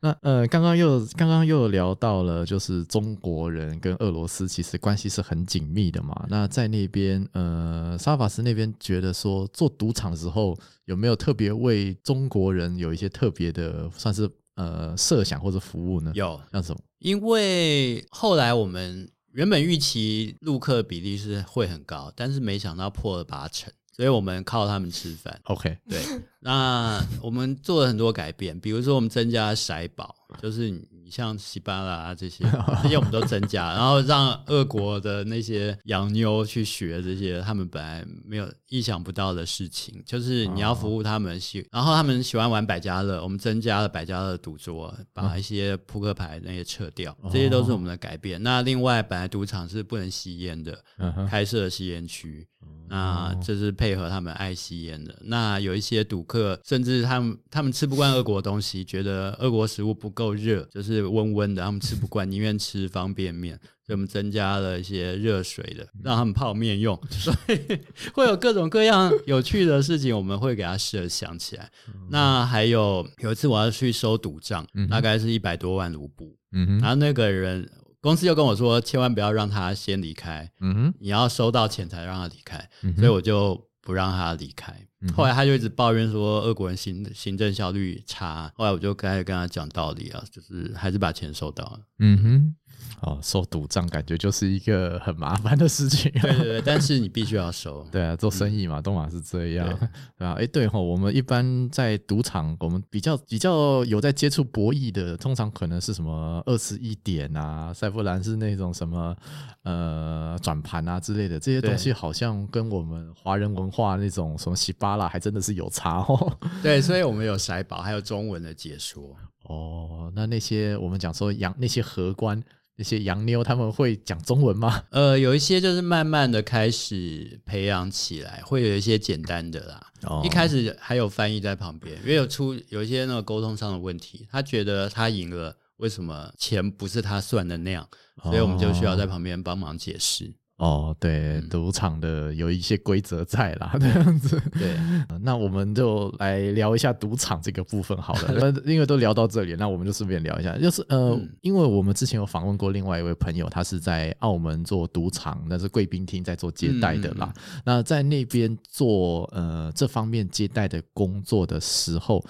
[0.00, 6.24] 那呃，刚刚又刚刚又聊到了，就是中国人跟俄罗斯其实关系是很紧密的嘛。
[6.28, 16.12] 那在那边，呃，沙法斯那边觉得说，做赌场的时候有没有特别为中国人有一些特别的，算是呃设想或者服务呢？
[16.14, 16.80] 有，像什么？
[17.00, 23.72] 因为后来我们原本预期陆客比例是会很高，但是没想到破了八成。
[23.98, 25.40] 所以我们靠他们吃饭。
[25.46, 26.00] OK，对，
[26.38, 32.44] 那我们做了很多改变，比如说我们增加筛保，就是你像西班牙这些，
[32.84, 48.40] 这些我们都增加，然后让俄国的那些洋妞去学这些他们本来没有意想不到的事情，就是你要服务他们喜，然后他们喜欢玩百家乐，我们增加了百家乐赌桌，把一些扑克牌那些撤掉，这些都是我们的改变。
[48.40, 50.84] 那另外，本来赌场是不能吸烟的，
[51.28, 52.46] 开设吸烟区。
[52.90, 55.14] 那这是配合他们爱吸烟的。
[55.24, 63.58] 那有一些赌客，甚至他们他们吃不惯俄国东西，觉得俄国食物不够热，就是温温的，他们吃不惯，宁愿吃方便面。
[63.86, 66.98] 所以我们增加了一些热水的，让他们泡面用。
[67.10, 67.78] 所以
[68.12, 71.70] 会有各种各样有趣的事情，我们会给他设想起来。
[72.10, 76.34] 那还有有一次我要去收赌账，大概是一百多万卢布。
[76.52, 77.68] 嗯，然后那个人。
[78.00, 84.74] 公司又跟我说，千万不要让他先离开，嗯哼，你要收到钱才让他离开，嗯、所以我就不让他离开。
[85.14, 88.52] 后来他就一直抱怨说，俄国人行行政效率差。
[88.56, 91.80] 后来我就开始跟他讲道理啊，就是还是把钱收到了。
[91.98, 92.54] 嗯哼。
[93.00, 96.10] 哦，收赌账感觉就是一个很麻烦的事情。
[96.20, 97.86] 对对对，但是你必须要收。
[97.92, 99.68] 对啊，做生意嘛，都嘛是这样。
[99.68, 99.88] 对，
[100.18, 109.16] 对啊，哎，对吼，我们一般在赌场，我们比较比较有在接触博弈的，通常可能是什么二十一点啊，再不然是那种什么
[109.62, 116.36] 呃转盘啊之类的这些东西，好像跟我们华人文化那种什么洗巴拉还真的是有差哦。
[116.62, 119.16] 对，所以我们有骰宝，还有中文的解说。
[119.48, 122.42] 哦，那那些我们讲说洋那些荷官。
[122.80, 124.84] 那些洋妞他们会讲中文吗？
[124.94, 129.84] 呃，有一些就是慢慢的开始培养起来，会有一些简单的啦。
[130.02, 137.84] 哦，一开始还有翻译在旁边，因为有出有一些那个沟通上的问题，他觉得他赢了，为什么钱不是他算的那样？
[138.22, 140.32] 所以我们就需要在旁边帮忙解释。
[140.58, 144.40] 哦，对，赌场的有一些规则在啦， 这样子。
[144.52, 144.76] 对，
[145.20, 148.34] 那我们就来聊一下赌场这个部分好了。
[148.34, 157.32] 那 因为都聊到这里，那我们就顺便聊一下，就是呃，嗯、因为我们之前有访问过另外一位朋友，他是在澳门做赌场，那是贵宾厅在做接待的啦。
[157.36, 162.24] 嗯、那在那边做呃这方面接待的工作的时候，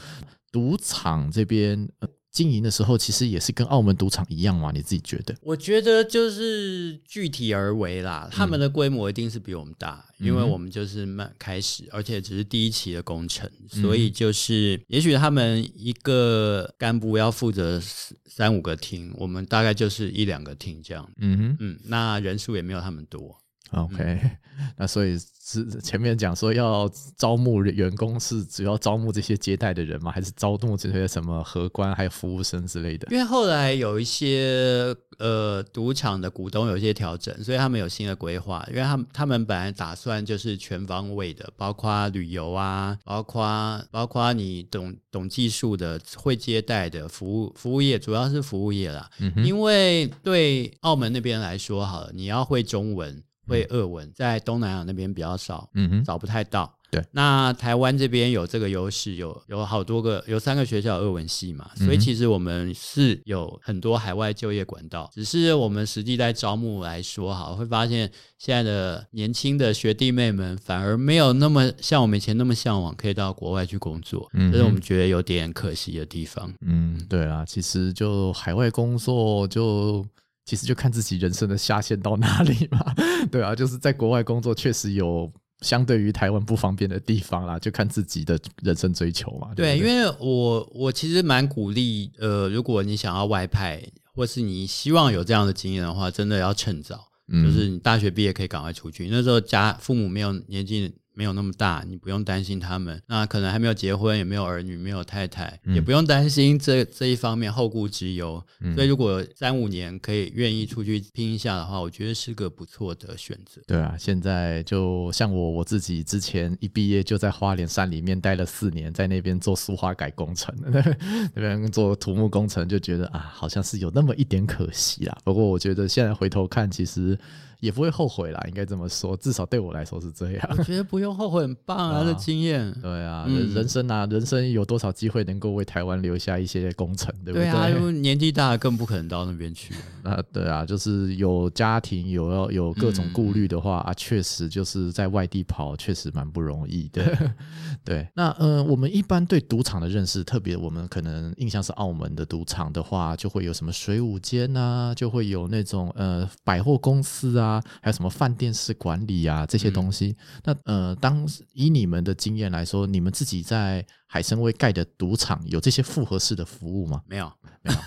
[0.52, 1.88] 赌场这边。
[2.00, 4.70] 呃经营的时候，其实也是跟澳门赌场一样嘛？
[4.72, 5.34] 你自己觉得？
[5.42, 8.28] 我觉得就是具体而为啦。
[8.30, 17.80] 他们的规模一定是比我们大，嗯、因为我们就是慢开始，而且只是第一期的工程，嗯、所以就是也许他们一个干部要负责
[18.26, 21.10] 三五个厅，我们大概就是一两个厅这样。
[21.16, 23.36] 嗯哼嗯，那人数也没有他们多。
[23.72, 24.30] OK，、嗯、
[24.78, 30.10] 那所以是前面讲说要招募员工，是主要招募这些接待的人吗？
[30.10, 33.06] 还是招募这些什么荷官还有服务生之类的？
[33.10, 38.66] 因为后来有一些呃赌场的股东有一些调整，所以他们有新的规划。
[38.70, 49.10] 因为他们他们本来打算就是全方位的，包括旅游啊，包括包括你懂懂技术的、会接待的服务服务业，主要是服务业啦。
[49.18, 53.22] 嗯，因为对澳门那边来说，好了，你要会中文。
[53.48, 56.74] 会俄文，在东南亚那边比较少，嗯哼，找不太到。
[56.90, 65.10] 对，那台湾这边有这个优势，有有好多个，有三个学校有俄文系嘛，所以其实我们是有很多海外就业管道。
[65.12, 76.50] 只是我们实际在招募来说，哈，会发现现在的年轻的学弟妹们反而没有那么像我们以前那么向往可以到国外去工作，嗯哼，这是我们觉得有点可惜的地方。
[76.62, 80.06] 嗯，对啊，其实就海外工作就。
[80.48, 82.94] 其实就看自己人生的下限到哪里嘛，
[83.30, 85.30] 对啊，就是在国外工作确实有
[85.60, 89.52] 相对于台湾不方便的地方啦，就看自己的人生追求嘛。
[89.54, 93.82] 对，对，因为我我其实蛮鼓励，呃，如果你想要外派，
[94.14, 100.90] 或是你希望有这样的经验的话，真的要趁早，嗯、就是你大学毕业可以赶快出去，那时候家父母没有年纪。
[101.18, 103.02] 没有那么大，你不用担心他们。
[103.08, 108.40] 那可能还没有结婚，也没有儿女，没有太太，嗯、也不用担心这这一方面后顾之忧。
[108.60, 113.60] 嗯、所以如果三五年可以愿意出去拼一下的话，我觉得是个不错的选择。
[113.66, 120.54] 对啊，现在就像我我自己之前一毕业就在花莲山里面待了四年，在那边做苏花改工程，
[121.34, 125.18] 那边做土木工程，就觉得啊，好像是有那么一点可惜啦。
[125.24, 127.18] 不过我觉得现在回头看，其实。
[127.60, 130.48] 也不会后悔啦，应该这么说，至少对我来说是这样。
[130.56, 132.72] 我觉得不用后悔，很棒啊，这经验。
[132.80, 137.44] 对啊，嗯、人生啊，人生有多少机会能够为台湾留下一些工程，对不对？
[137.44, 139.74] 对啊，因为年纪大了更不可能到那边去。
[140.04, 147.04] 啊，对啊，就是有家庭，有要有各种顾虑的话、嗯、啊，确实就是在外地跑，确实蛮不容易的。
[147.84, 157.48] 对，那呃，我们一般对赌场的认识，特别我们可能印象是澳门的赌场的话，就会有什么水舞间啊，就会有那种呃百货公司啊。
[157.48, 160.14] 啊，还有什么饭店式管理啊这些东西？
[160.44, 167.02] 嗯、那呃，当以你们的经验来说，你们自己在海参崴盖的赌场有这些复合式的服务吗？
[167.06, 167.30] 没有，
[167.62, 167.78] 没有。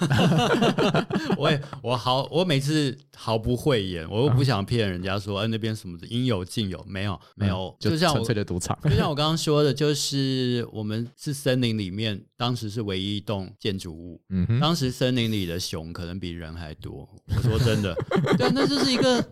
[1.38, 8.78] 我也我好，我每次毫不讳言，我又不想骗人家说，哎、啊，那边什么的应有尽有，没有，没有，嗯、就像纯粹的赌场。
[8.84, 14.22] 就像我刚刚说的，就是我们是森林里面，当时是唯一一栋建筑物。
[14.30, 17.10] 嗯哼，当时森林里的熊可能比人还多。
[17.28, 17.96] 我说真的，
[18.38, 19.24] 对，那就是一个。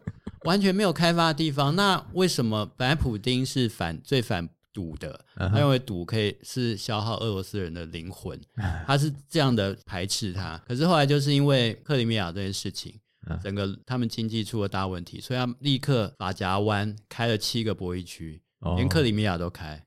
[0.44, 5.26] 完全没有开发的地方，那为什么本来普丁是反最反赌的？
[5.36, 8.40] 他认为赌可以是消耗俄罗斯人的灵魂，
[8.86, 10.62] 他是这样的排斥他。
[10.68, 12.94] 可是后来就是因为克里米亚这件事情，
[13.44, 18.42] 整个他们经济出了大问题，所以他立刻发夹湾开了七个博弈区，
[18.78, 19.84] 连克里米亚都开。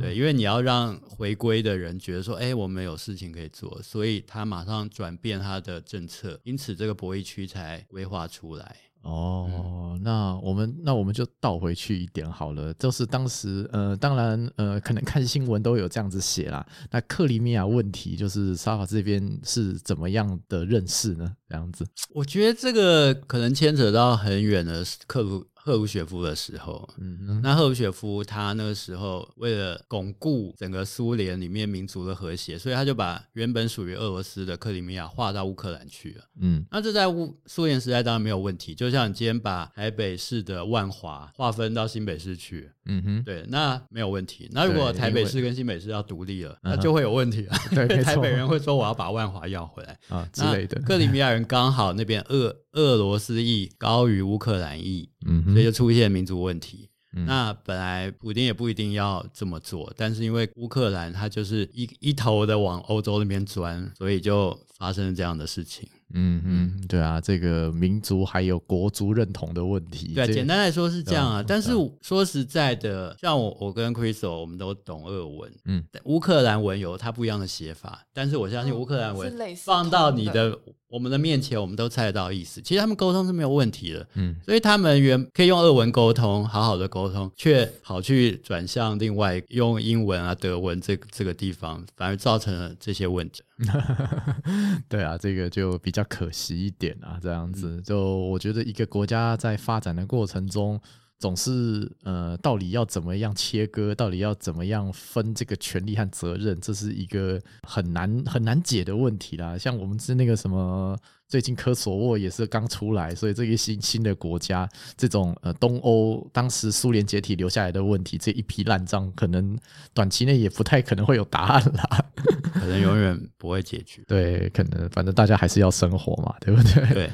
[0.00, 8.76] 对，因为你要让回归的人觉得说，哎，我们有事情可以做，所以他马上转变他的政策，因此这个博弈区才规划出来。
[9.02, 16.64] 哦，那我们那我们就倒回去一点好了，就是当时呃，当然呃，可能看新闻都有这样子写啦。
[16.90, 21.34] 那克里米亚问题，就是沙法这边是怎么样的认识呢？
[21.52, 25.46] 这样子，我觉得这个可能牵扯到很远的克鲁。
[25.64, 36.24] 赫鲁雪夫的时候，嗯哼，那赫鲁雪夫他那个时候为了巩固整个苏联里面民族的和谐，所以他就把原本属于俄罗斯的克里米亚划到乌克兰去了。
[36.40, 44.48] 嗯，那这在乌苏联时代当然没有问题，就像你今天把台北市的万华划分到新北市去，嗯哼，对，那没有问题。
[44.50, 47.54] 那如果台北市跟新北市要独立了，那就会有问题了。
[47.70, 50.82] 对， 台北人会说我要把万华要回来啊 之类的。
[50.82, 55.52] 克里米亚人刚好那边俄俄罗斯裔高于乌克兰裔，嗯。
[55.52, 56.88] 所以就出现民族问题。
[57.14, 65.86] 嗯、那本来普丁也不一定要这么做，但是因为乌克兰他就是一一头的往欧洲那边钻，所以就发生了这样的事情。
[66.14, 70.14] 嗯嗯，对啊，这个民族还有国族认同的问题。
[70.14, 71.40] 对，这个、简单来说是这样啊。
[71.40, 71.70] 嗯、但是
[72.00, 80.58] 说实在的，像我我跟 Crystal 我们都懂俄文，嗯，乌克兰文有它不一样的写法，但是我相信乌克兰文放到你的。
[80.92, 82.60] 我们的面前，我们都猜得到意思。
[82.60, 93.42] 其实他们沟通是没有问题的，嗯，所以他们原可以用俄文沟通，好好的沟通，却好去转向另外用英文啊、德文这个这个地方，反而造成了这些问题。
[94.86, 100.80] 对啊，这个就比较可惜一点啊，这样子，就我觉得一个国家在发展的过程中。
[101.18, 103.94] 总是呃，到底要怎么样切割？
[103.94, 106.60] 到底要怎么样分这个权利和责任？
[106.60, 109.56] 这是一个很难很难解的问题啦。
[109.56, 110.98] 像我们是那个什么，
[111.32, 114.68] 最近科索沃也是刚出来，所以这个新新的国家，
[114.98, 119.58] 这种呃东欧当时苏联解体留下来的问题，这一批烂账，可能
[119.94, 122.04] 短期内也不太可能会有答案啦，
[122.52, 124.02] 可能永远不会解决。
[124.06, 126.84] 对，可能反正大家还是要生活嘛，对不对？
[126.92, 127.10] 对。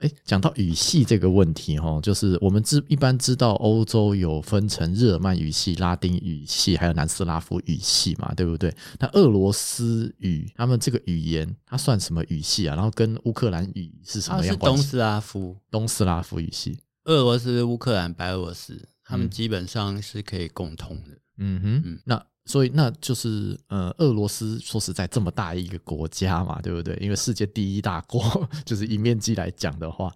[0.00, 8.74] 哎，讲到语系这个问题，哈，就是我们知一般知道欧洲有分成日耳曼语系、拉丁语系，还有南斯拉夫语系嘛，对不对？
[8.98, 12.74] 那俄罗斯语，他们这个语言，它算什么语系啊？
[12.74, 14.82] 然后跟乌克兰语是什么样关系？
[14.82, 21.18] 是东斯拉夫，东斯拉夫语系，俄罗斯、乌克兰、白俄罗斯，他们基本上是可以共通的。
[21.38, 22.24] 嗯哼，嗯，那。
[22.50, 26.98] 所以那就是呃，俄罗斯说实在这么大一个国家嘛，对不对？
[27.00, 28.20] 因为世界第一大国，
[28.66, 30.10] 就是以面积来讲的话，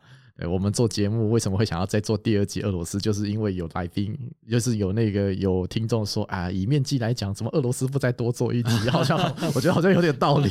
[0.50, 2.98] 我们做节目为什么会想要再做第二集俄罗斯？
[2.98, 4.18] 就是因为有来宾，
[4.50, 8.90] 就是有那个有听众说啊，以面积来讲，怎么俄罗斯不再多做一集？
[8.90, 9.16] 好像
[9.54, 10.50] 我觉得好像有点道理。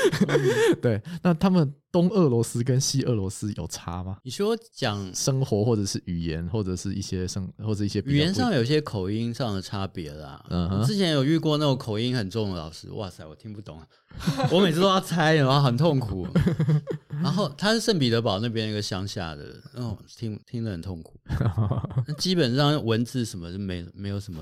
[0.80, 4.18] 对，那他们东俄罗斯跟西俄罗斯有差吗？
[4.22, 10.44] 你说讲生活，或者是语言，或者是一些生，或者一些语言上有些口音上的差别啦。
[10.50, 13.80] 嗯哼，之前有遇过那种口音很重的老师，哇塞，我听不懂，
[14.50, 16.26] 我每次都要猜，然后很痛苦。
[17.22, 21.20] 然后他是圣彼得堡那边一个乡下的，哦，听听得很痛苦。
[22.16, 24.40] 基本上文字什么就没没有什么。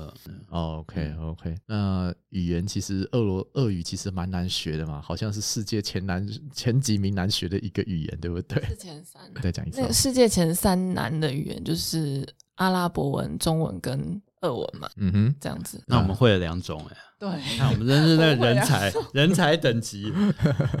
[0.49, 8.61] 哦，OK OK，那语言其实俄罗俄语其实蛮难学的嘛，好像是世界前难前几名难学的一个语言，对不对？
[8.65, 9.21] 是前三。
[9.41, 9.79] 再讲一次。
[9.79, 14.89] 那个世界前三难的语言就是阿拉伯文、中文跟俄文嘛。
[14.97, 15.81] 嗯哼，这样子。
[15.87, 16.97] 那我们会了两种哎。
[17.19, 20.13] 对， 那我们真是那个人才， 人才等级。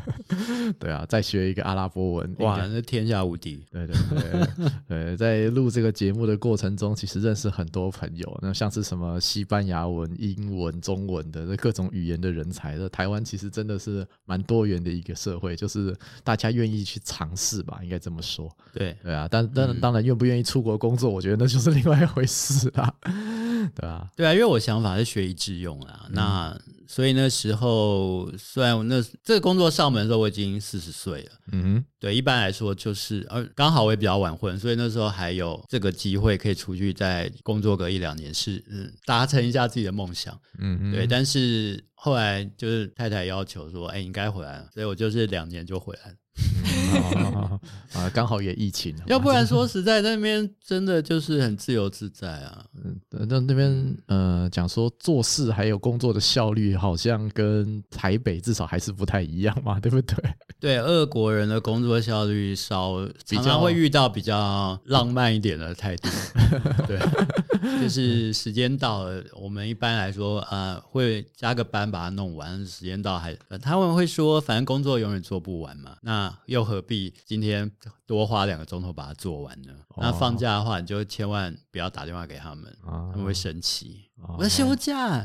[0.79, 3.61] 对啊，再学一个阿拉伯文，哇，那天下无敌。
[3.69, 12.77] 对对对，对，在录这个节目的过程中，其实认识很多朋友，那像是什么西班牙文、英文、中文的各种语言的人才。
[12.77, 15.93] 那台湾其实真的是蛮多元的一个社会，就是
[16.23, 18.49] 大家愿意去尝试吧，应该这么说。
[18.71, 22.93] 对对啊，但但当然，愿不愿意出国工作，我觉得那就是另外一回事啦。
[23.79, 26.21] 对啊，对啊，因为我想法是学以致用啊，那。
[26.21, 46.15] 啊，所以那时候虽然我那这个工作上门的时候我已经四十岁了，嗯哼，对，一般来说就是，呃，刚好我也比较晚婚，所以那时候还有这个机会可以出去再工作个一两年，是嗯，达成一下自己的梦想，嗯哼，对，但是后来就是太太要求说，哎，你该回来了，所以我就是两年就回来了。
[47.15, 47.59] 嗯、
[47.93, 52.65] 啊，刚好也疫情， 要不然说实在那边真的就是很自由自在啊。
[52.83, 60.17] 嗯，那那边呃，讲说做事还有工作的效率，好像跟台北至少还是不太一样嘛， 对不对？
[60.59, 66.09] 对，俄国人的工作效率稍比较会遇到比较浪漫一点的态度。
[66.85, 66.99] 对，
[67.81, 75.95] 就是时间到了，我们一般来说呃会加个班把它弄完，时间到还他们会说，反正工作永远做不完嘛。
[76.01, 77.71] 那又何必今天
[78.07, 79.71] 多花两个钟头把它做完呢？
[79.89, 84.09] 哦、那放假的话，你就千万不要打电话给他们，哦、他们会生气。
[84.23, 85.23] 哦、我在休假，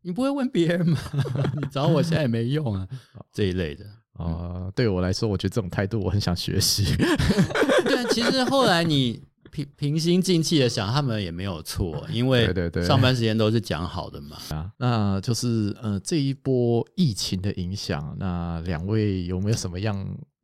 [0.00, 0.98] 你不会问别人吗？
[1.60, 2.88] 你找我现在也没用啊，
[3.30, 3.84] 这一类的。
[4.14, 6.96] 哦，对我来说，我觉得这种态度我很想学习。
[7.84, 9.22] 对，其实后来你。
[9.54, 14.36] 平平心静气的想，他们也没有错，因为对对上班时间都是讲好的嘛。
[14.50, 19.96] 啊，那就是呃这一波疫情的影响，那两位有没有什么样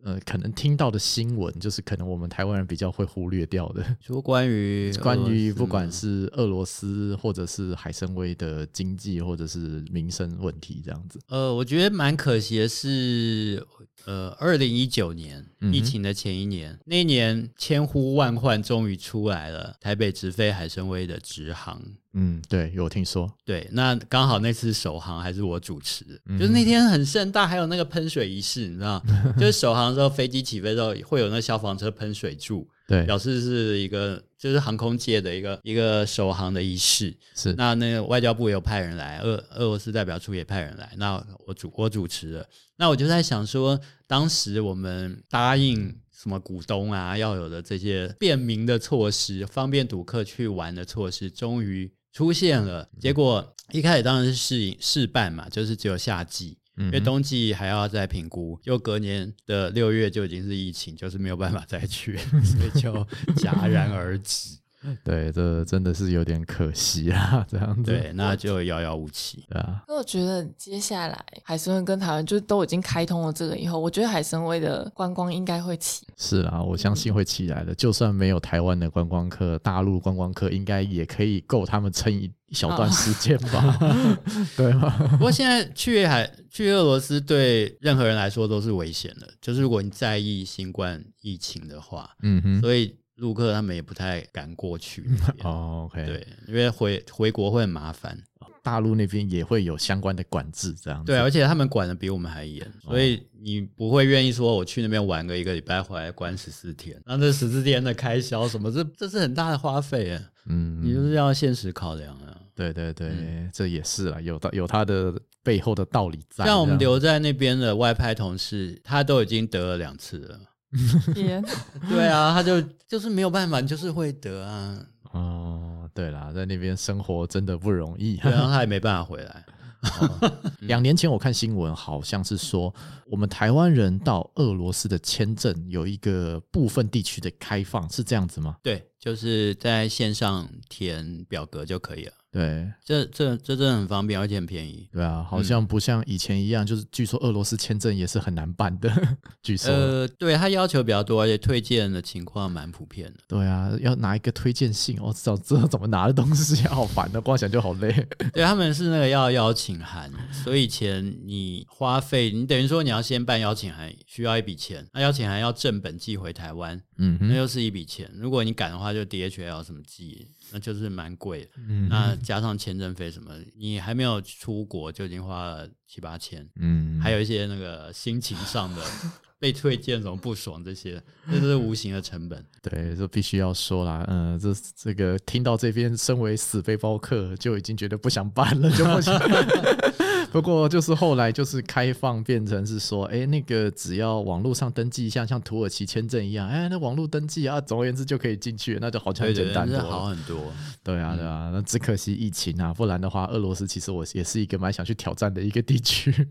[0.02, 3.84] 呃可能听到的新闻，就是可能我们台湾人比较会忽略掉的？
[4.00, 11.20] 说关于 关于不管是俄罗斯或者是海参崴的经济或者是民生问题这样子。
[11.28, 13.66] 呃，我觉得蛮可惜的是。
[14.06, 21.80] 呃，二零一九年疫情的前一年，嗯、那一年千呼万唤，终于出来了台北直飞海参崴的直航。
[22.12, 23.32] 嗯，对，有听说。
[23.44, 29.00] 对，那刚好那次首航还是我主持，嗯、就是那天很盛大，还有那个喷水仪式，你知道，
[29.38, 32.68] 就是首航的时候，飞机起飞的时候会有那消防车喷水柱。
[32.90, 37.16] 对，表示是一个就是航空界的一个一个首航的仪式。
[37.36, 40.92] 是，那那个外交部也有派人来，俄俄罗斯代表处也派人来。
[40.96, 42.44] 那我主我主持了。
[42.78, 52.88] 那我就在想说，当时我们答应什么股东啊要有的这些便民的措施，方便赌客去玩的措施，终于出现了。
[52.98, 56.58] 结果一开始当然是试试办嘛，就是只有夏季。
[56.86, 62.92] 因为冬季还要再评估，又隔年的六月就已经是疫情，就是没有办法再去，所以就
[63.36, 64.58] 戛然而止。
[65.04, 67.82] 对，这真的是有点可惜啊，这样子。
[67.82, 69.44] 对，那就遥遥无期。
[69.50, 69.84] 对啊。
[69.86, 76.06] 那我觉得接下来海参崴跟台湾就都已经开通了这个以后，我觉得海参崴的观光应该会起。
[76.16, 77.74] 是啊，我相信会起来的。
[77.74, 83.78] 就算没有台湾的观光客，大陆观光客应该也可以够他们撑一一小段时间吧？
[84.56, 84.90] 对吗？
[85.16, 92.94] 不过现在去海去俄罗斯对任何人来说都是危险的，就是如果你在意新冠疫情的话，嗯哼，所以。
[93.20, 95.04] 陆客他们也不太敢过去。
[95.44, 98.18] 哦，OK，对，因为回回国会很麻烦。
[98.62, 101.12] 大陆那边也会有相关的管制，这样子。
[101.12, 106.98] 对，而且他们管的比我们还严，所以你不会愿意说我去那边玩个一个礼拜，回来关十四天。
[107.04, 110.22] 那这十四天的开销什么，这这是很大的花费啊。
[110.46, 112.29] 嗯，你就是要现实考量啊。
[112.60, 116.44] 对对对，嗯、这也是啊，有的有他的背后的道理在。
[116.44, 120.40] 像我们留在那边的外派同事，他都已经得了两次了。
[121.14, 121.42] 天，
[121.88, 124.86] 对啊，他就就是没有办法，就是会得啊。
[125.12, 129.44] 哦，对啦，在那边生活真的不容易，然 后他也没办法回来。
[129.82, 132.72] 哦、两年前我看新闻，好像是说
[133.06, 138.58] 我们台湾人到俄罗斯的签证有一个部分地区的开放，是这样子吗？
[138.62, 142.12] 对，就是在线上填表格就可以了。
[142.32, 144.88] 对，这这这真的很方便，而且很便宜。
[144.92, 148.88] 对啊，好像不像以前一样，嗯、就是据说俄罗斯签证也是很难办的。
[149.42, 153.20] 据说，呃，对他要求比较多，而且推荐的情况蛮普遍的。
[153.26, 157.92] 对啊，要拿一个推荐信，我知道知道怎么拿的东西，好烦的，光想就好累。
[158.32, 164.86] 对，他们是那个要邀请函，所以钱你花费，你等于说你要先办邀请函，需要一笔钱。
[164.92, 168.08] 那邀请函要正本寄回台湾，嗯哼，那又是一笔钱。
[168.14, 170.28] 如果你赶的话，就 DHL 什么寄。
[170.52, 178.82] 那就是蛮贵的，嗯、那加上签证费什么，你还没有出国就已经花了七八千，嗯，还有一些那个心情上的
[179.38, 182.44] 被推荐什么不爽这些，这都是无形的成本。
[182.62, 189.18] 对，这必须要说啦，嗯，这这个听到这边，身为死背包客就已经觉得不想办了，就不想。
[190.32, 200.52] 不过就是后来就是开放变成是说，哎，那个只要网络上登记一下，像土耳其签证一样，哎，那网络登记啊，总而言之就可以进去，那就好像简单多了，好很多。
[200.84, 206.26] 对啊，对啊，那只可惜疫情啊，不然的话，俄罗斯其实我也是一个蛮想去挑战的一个地区。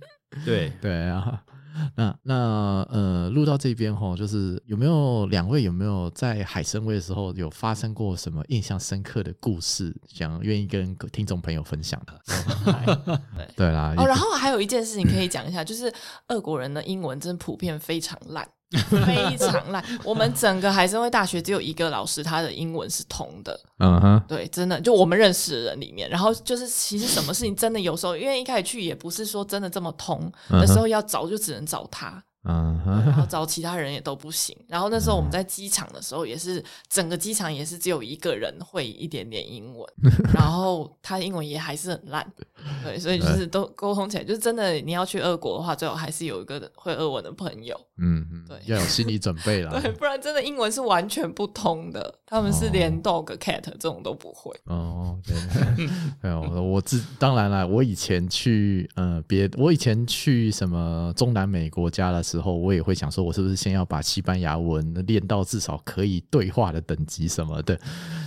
[0.46, 1.44] 对 对啊。
[1.96, 2.36] 那那
[2.90, 12.20] 呃，录到这边哈，就是有没有两位有没有在海参崴的时候有发生过什么印象深刻的故事，想愿意跟听众朋友分享的？
[13.36, 13.94] 对对啦。
[13.98, 15.94] 哦，然后还有一件事情可以讲一下，就是
[16.28, 18.48] 俄国人的英文真的普遍非常烂。
[18.90, 23.60] 非常烂，我们整个海参崴大学只有一个老师，他的英文是通的。
[23.80, 32.24] 嗯哼，对，真的，就我们认识的人里面，然后就是其实什么事情真的有时候，因为一开始去也不是说真的这么通的时候，要找就只能找他。
[32.46, 34.56] 嗯，然后找其他人也都不行。
[34.68, 39.88] 然后那时候我们在机场的时候，也是整个机场也是只有一个人会一点点英文，
[40.34, 42.26] 然后他英文也还是很烂。
[42.84, 47.80] 对，所以就是都沟通起来，就是真的你要去俄国的话，最好还是有一个会俄文的朋友。
[47.98, 49.82] 嗯，对，要有心理准备 了。
[49.82, 52.14] 对，不然真的英文是完全不通的。
[52.26, 54.56] 他们是连 dog、cat 这种都不会。
[54.66, 55.36] 哦，对，
[56.22, 67.80] 没有，我自当然了，我以前去呃别，我以前去什么中南美国家的时候，我也会想说，我是不是先要把西班牙文练到至少可以对话的等级什么的。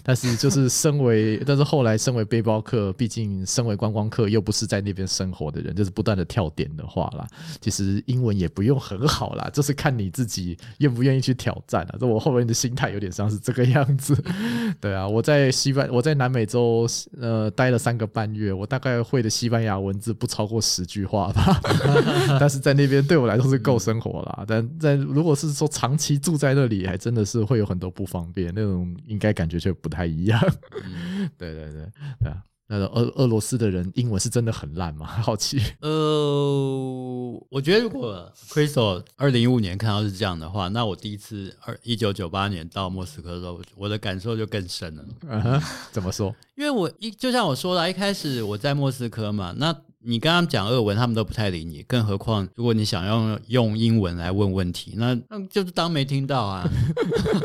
[0.04, 7.24] 但是就是身为，但是后来身为背包客，毕竟身为观光客，又不是在那边生活的人，就是不断的跳点的话啦，
[7.60, 11.94] 其实英文也不用很好啦，就是看你自己愿不愿意去挑战啊。
[12.00, 14.20] 这我后面的心态有点像是这个样子。
[14.80, 16.84] 对啊，我在西班，我在南美洲
[17.20, 21.60] 呃待了三个半月，我大概会的西班牙文字不超过十句话吧。
[22.40, 24.44] 但是在那边对我来说是够生活啦。
[24.48, 29.91] 但在如果是说长期住在那里，还真的是会有很多不方便，那种应该感觉就不。
[29.92, 30.40] 不太一样，
[31.36, 31.86] 对对对
[32.22, 32.42] 对啊！
[32.68, 35.04] 那个俄俄罗斯的人英文是真的很烂吗？
[35.06, 35.60] 好奇。
[35.82, 45.62] 呃，我觉得如果 Crystal 二零一五年看到是这样的话，那我第一次二一九九八年到莫斯科的时候，我的感受就更深了。
[45.90, 46.34] 怎么说？
[46.54, 49.76] 因为我一就像我说的，一开始我在莫斯科嘛，那。
[50.04, 56.68] 你跟他们讲俄文，他们都不太理你，更何况如果你想要用英文来问问题，那那就是当没听到啊，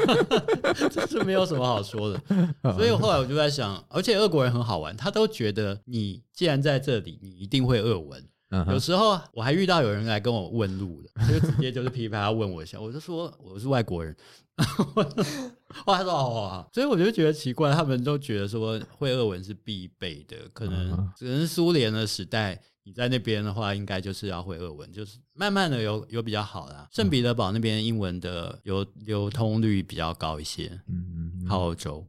[0.92, 2.22] 这是没有什么好说的。
[2.76, 8.24] 所以后来我就在想，而且俄国人很好玩，他都觉得你既然在这里，你一定会俄文。
[8.70, 14.16] 有时候我还遇到有人来跟我问路的，他 就直接就是噼啪要问我一下，我就说我是外国人。
[15.86, 26.88] 哇，他说哦，所以我就觉得奇怪，他们都觉得说会俄文是必备的，可能只能苏联的时代，你在那边的话，应该就是要会俄文，就是慢慢的有有比较好啦。
[26.92, 32.08] 圣彼得堡那边英文的流流通率比较高一些，嗯嗯，靠欧洲。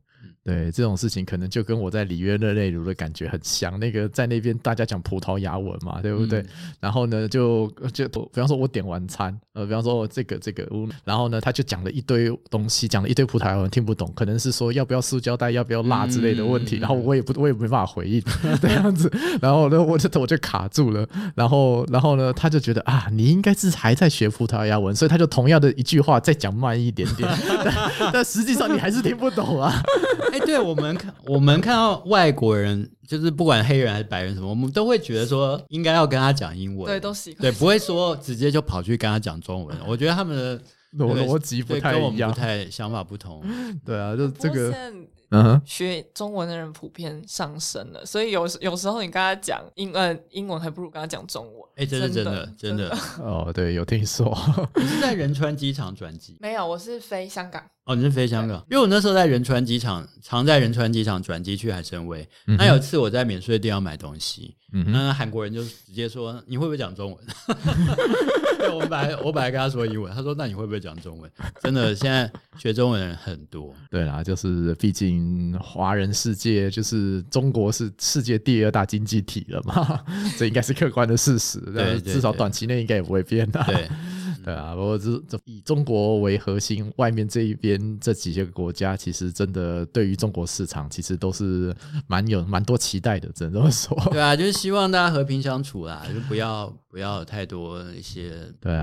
[0.49, 3.79] 对这种事情，可能就跟我在里约热内卢的感觉很像。
[3.79, 6.41] 那个在那边大家讲葡萄牙文嘛，对不对？
[6.41, 6.47] 嗯、
[6.81, 10.67] 然后呢，就就比方说我点完餐，呃，比方说这个这个，
[11.05, 16.79] 然后呢，他就讲了一堆东西，讲了一堆葡萄牙文听不懂，可能是说要不要塑胶袋，要不要辣之类的问题。
[16.79, 18.23] 嗯、然后我也不，我也没办法回应
[18.63, 19.13] 这样子。
[19.43, 21.07] 然后呢，我就我就卡住了。
[21.35, 27.29] 然后然后呢，他就觉得啊，你应该是还在学葡萄牙文，所以他就同样的一句话再讲慢一点点，
[27.63, 29.83] 但，但实际上你还是听不懂啊。
[30.41, 39.77] 对我们看，我们看到外国人，就是不管黑人还是白人什么，我们都会觉得说应该要跟他讲英文，对，都习惯，对，不会说直接就跑去跟他讲中文。
[39.87, 40.61] 我觉得他们的
[40.97, 43.43] 逻辑不太一样，跟我们不太想法不同。
[43.85, 44.75] 对啊，就这个。
[45.31, 51.63] 嗯哼，学中文的人普遍上升了，所以有有时候你跟他讲英文，英文还不如跟他讲中文。
[51.77, 52.89] 哎，真的真的真的
[53.21, 54.35] 哦，对，有听说。
[54.75, 56.39] 你是在仁川机场转机？
[56.41, 57.63] 没有，我是飞香港。
[57.89, 58.63] 哦，你是飞香港？
[58.71, 62.29] 因为我那时候在仁川机场，常在仁川机场转机去海参崴。
[62.47, 67.19] 嗯、那有一次我在免税店要买东西，嗯、那韩国人就直接说：“你会不会讲中文？”
[68.61, 71.31] 对，我本来我本来跟他说英文，他说：“那你会不会讲中文？”
[71.65, 73.75] 真的，现在学中文的人很多。
[73.91, 79.99] 对啦，就是毕竟华人世界就是中国是世界第二大经济体了嘛，
[80.37, 81.59] 这应该是客观的事实。
[81.61, 83.65] 对，对，对，至少短期内应该也不会变的。
[83.65, 83.89] 对。
[84.45, 91.75] 对啊，不过这这以中国为核心，外面这一边这几些个国家，其实真的对于中国市场，其实都是
[92.07, 93.97] 蛮有蛮多期待的，只能这么说。
[94.11, 98.33] 对啊，就是希望大家和平相处啦，就不要不要有太多一些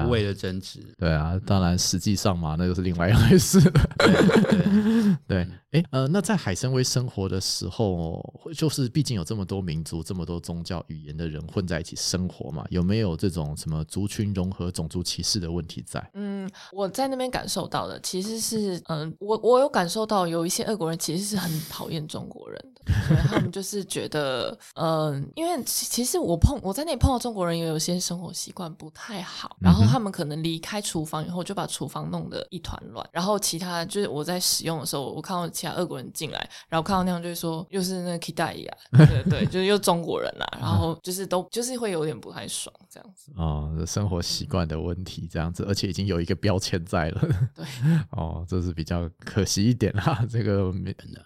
[0.06, 0.80] 无谓的争执。
[0.98, 3.60] 对啊，当然实际上嘛，那就是另外一回事。
[3.98, 8.22] 对对对，哎呃，那在海参崴生活的时候，
[8.56, 16.04] 就是毕竟有这么多民族、这么多宗教语言的人混在一起生活嘛，有没有这种什么族群融合、种族歧视的问题在？
[16.14, 43.34] 嗯，我在那边感受到的其实是，嗯，我我有感受到有一些俄国人其实是很讨厌中国人的，他们就是觉得，嗯，因为其实我碰我在那里碰到中国人，也有些生活习惯不太好，然后他们可能离开厨房以后就把厨房弄得一团乱，然后其他就是我在使用的时候，我看到其他俄国人进来，然后看到那样就会说又是那个 Kidai 啊，对对，就是又中国人啦，然后就是都就是会有点不太爽这样子。
[43.36, 47.22] 哦，生活习惯的问题这样子，而且已经有一个标签在了。
[47.54, 47.66] 对，
[48.12, 50.26] 哦，这是比较可惜一点啦。
[50.32, 50.74] 这个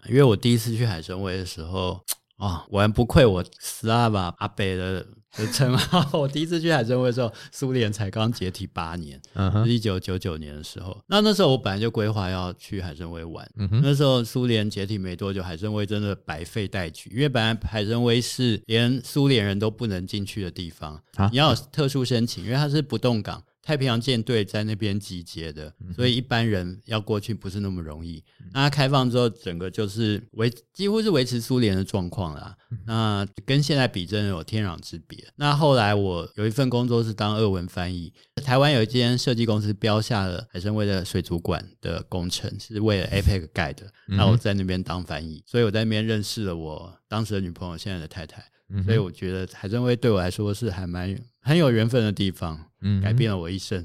[0.08, 2.04] 因为我第一次去海参崴的时候，
[2.38, 5.06] 啊，我还不愧我十二吧阿北的。
[5.38, 9.22] 的称号，我第一次去海参崴的时候，苏联才刚解体八年，
[9.64, 11.00] 是一九九九年的时候。
[11.08, 13.50] 那那时候我本来就规划要去海参崴玩。
[13.84, 23.44] 那时候苏联解体没多久，海参崴真的百废待举，因为本来海参崴是连苏联人都不能进去的地方，啊、你要有特殊申请，因为它是不动港。
[23.70, 28.24] 太平洋舰队在那边集结的，所以一般人要过去不是那么容易。
[28.52, 32.58] 那它开放之后，整个就是维几乎是维持苏联的状况啦。
[32.88, 35.24] 那跟现在比，真的有天壤之别。
[35.36, 38.12] 那后来我有一份工作是当俄文翻译，
[38.44, 43.86] 台湾有一间设计公司标下了海参崴的水族馆的工程，是为了 APEC 盖的。
[44.08, 48.42] 那我在那边当翻译，所以我在那边认识了我当时的女朋友，现在的太太。
[48.86, 53.84] 所以我觉得海参崴对我来说是还蛮很有缘分的地方，嗯，改变了我一生，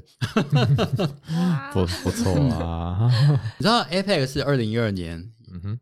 [1.73, 3.09] 不不错啊。
[3.57, 5.31] 你知道 APEC 是二零一二年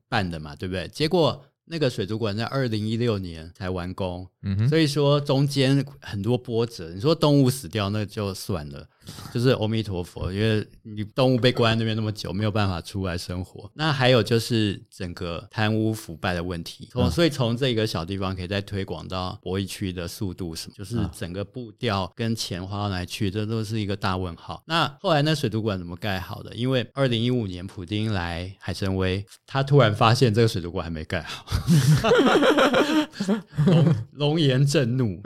[0.08, 0.88] 办的嘛，对不对？
[0.88, 6.94] 结果那个水族馆在二零一六年才完工，嗯所以说中间很多波折。
[6.94, 8.88] 你说动物死掉那就算了。
[9.34, 13.70] 就是阿弥陀佛，因为你动物被关在那边那么久，没有办法出来生活。
[13.74, 24.64] 那还有就是整个贪污腐败的问题，从所以从这个小地方可以再推广到博弈区的速度什么，就是整个步调跟钱花到哪里去，这都是一个大问号。
[24.66, 26.54] 那后来那水族馆怎么盖好的？
[26.56, 31.46] 因为二零一五年普丁来海参崴，他突然发现这个水族馆还没盖好，
[33.66, 35.22] 龙龙颜震怒，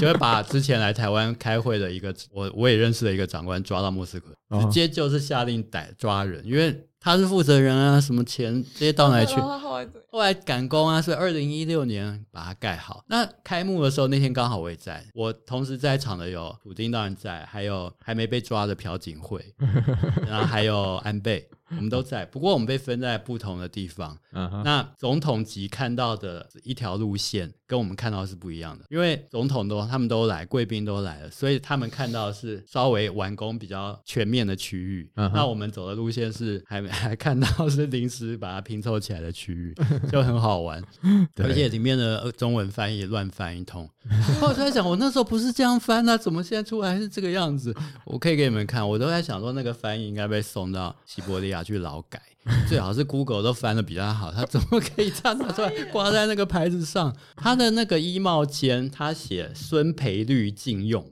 [0.00, 3.18] 就会把之前来台湾开会的一个我我也认识的一个。
[3.18, 9.34] 一个长官抓到莫斯科，直接就是下令逮抓人，因为他是负责人啊，什么钱这些到哪里去？
[10.12, 13.02] 后来赶工啊，所以二零一六年把它盖好。
[13.08, 19.44] 那开幕的时候那天刚好我也在，我同时在场的有普丁当然在，还有还没被抓的朴槿惠，
[20.24, 21.48] 然后还有安倍。
[21.70, 24.16] 我们都在，不过我们被分在不同的地方。
[24.32, 24.62] Uh huh.
[24.62, 35.10] 那总统级看到的一条路线跟我们看到是不一样的，因为总统都他们都来，贵宾都来了，所以他们看到的是稍微完工比较全面的区域。
[35.14, 35.32] Uh huh.
[35.34, 39.74] 那我们走的路线是还 还看到是临时把它拼凑起来的区域，
[40.10, 40.82] 就很好玩。
[41.34, 43.88] 对而且里面的中文翻译乱翻一通。
[44.40, 47.74] 我在想，我那时候不是这样翻啊，怎么现在出来是这个样子？
[48.06, 51.57] 我可以给你们看，我都在想说那个翻译应该被送到西伯利亚。
[51.62, 52.20] 去劳改，
[52.68, 57.14] 最好是 Google 都翻的比较好，他怎么可以这样拿出来挂在那个牌子上？
[57.36, 61.04] 他的那个衣帽间，他写孙培绿禁用，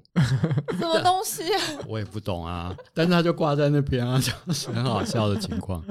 [0.78, 1.60] 什么东西啊？
[1.86, 5.82] 我也不懂啊，但是他就挂在那边啊，就是很好笑的情况。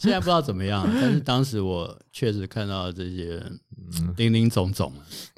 [0.00, 3.42] 现在不知道怎么样，但是当时我确实看到这些。
[4.16, 4.92] 林林总总，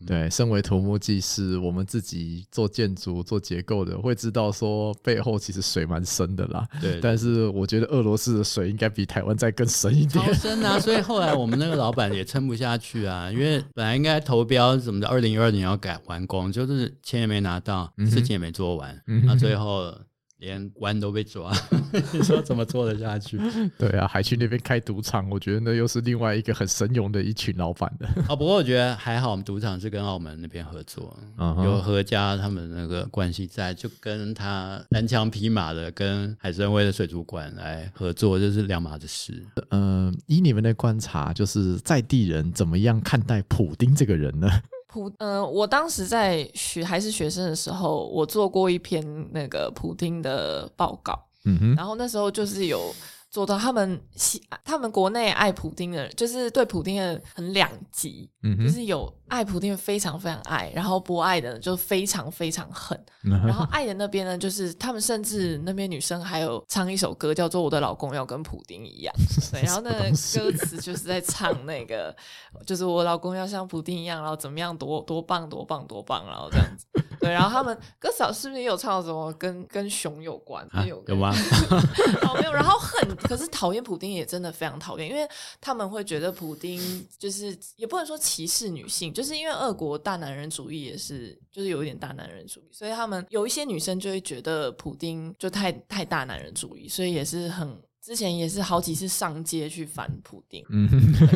[0.07, 6.67] 对，身为土木技师，我们自己做建筑、做结构的，会知道说背后其实水蛮深的啦。
[6.81, 10.25] 对，但是我觉得俄罗斯的水应该比台湾再更深一点。
[10.25, 10.79] 超深啊！
[10.79, 19.95] 所以后来我们那个老板也撑不下去啊，因为本来应该投标什么的，二零二二年要改完工，就是钱也没拿到，事情也没做完，那、最后。
[20.39, 21.51] 连关都被抓，
[22.13, 23.39] 你说怎么做得下去？
[23.79, 28.09] 对啊，还去那边开赌场，我觉得那又是另外一个很神勇的一群老板的。
[28.29, 39.45] 哦，不过我觉得还好，我们赌场是跟澳门那边合作，嗯、哼有何家他们那个关系在，就跟他单枪匹马的跟海参崴的水族馆来合作，这、就是两码子事。
[39.71, 44.49] 嗯、呃，以你们的观察，就是在地人怎么样看待普丁这个人呢？
[44.89, 52.95] 普，嗯、呃，我当时在学还是学生的时候，我做过一篇那个普丁的报告，嗯哼，然后那时候就是有。
[53.29, 62.99] 做到他们喜，他们国内爱普丁的人，就是对普丁的很两极，就是有爱普丁非常非常爱，然后不爱的就非常非常恨。
[63.25, 69.13] 嗯、然后爱的那边呢，就是他们甚至那边女生还有唱一首歌，叫做《我的老公要跟普丁一样》。
[69.53, 72.17] 对，然后那歌词就是在唱那个，
[72.65, 76.87] 就是我老公要像普丁一样，然后怎么样多多棒多棒多棒，然后这样子。
[77.21, 80.67] 对，然后他们歌词是不是也有唱什么跟跟熊有关？
[80.71, 81.33] 啊、有有吗？
[82.23, 82.53] 哦，没有。
[82.53, 85.29] 然后很，可是讨厌普丁也真的非常讨厌，因为
[85.61, 97.77] 他们会觉得普丁就是也不能说歧视女性，就是因为俄国大男人主义也是，就是有一点大男人主义，所以他们有一些女生就会觉得普丁就太太大男人主义，所以也是很。
[98.07, 100.89] 之前也是好几次上街去反普丁，嗯，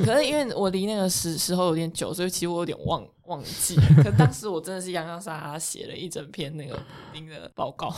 [0.05, 3.75] 可是因为我离那个时时候有点久，所以其实我有点忘忘记。
[3.97, 7.93] 可当时我真的是洋洋洒洒写了一整篇那个普丁的报告。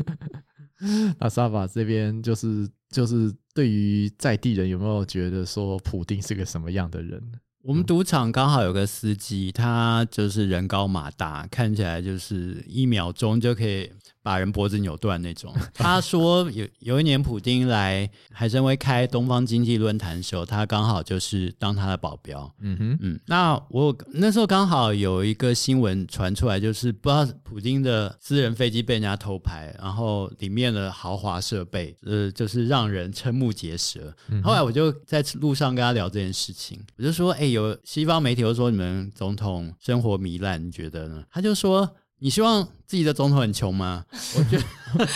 [1.20, 7.22] 那沙法这边就是就是对于在地人有没有觉得说普丁是个什么样的人？
[7.60, 13.90] 我们赌场刚好有个司机，他就是人高马大，看起来就是一秒钟就可以。
[14.24, 15.54] 把人脖子扭断那种。
[15.74, 22.50] 他说有有一年普丁来海参崴开东方经济论坛的时候，他刚好就是当他的保镖。
[22.60, 34.10] 嗯哼，嗯，那我那时候刚好有一个新闻传出来，就是不知道普丁的私人飞机被人家偷拍，然后里面的豪华设备，呃，就是让人瞠目结舌。
[34.30, 41.22] 嗯、后来我就在路上跟他聊这件事情，我就说，哎、欸，有西方媒体都说你们总统生活糜烂，你觉得呢？
[41.30, 41.94] 他就说。
[42.18, 44.04] 你希望自己的总统很穷吗？
[44.36, 45.06] 我觉得，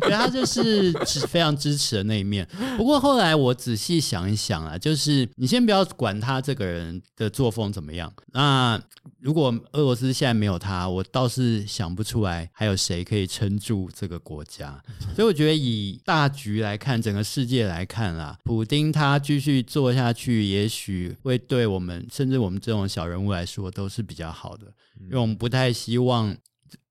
[0.00, 0.92] 对他就是
[1.28, 2.46] 非常支持的那一面。
[2.76, 8.12] 不过后来我仔细想一想啊，就是你先不要管他这个人的作风怎么样。
[8.32, 8.80] 那
[9.20, 14.82] 如果俄罗斯现在没有他，我倒是想不出来还有谁可以撑住这个国家。
[15.14, 26.36] 所以我觉得以大局来看，整个世界来看啊，普丁他继续做下去，也许会对我们，甚至我们这种小人物来说，都是比较好的，因为我们不太希望。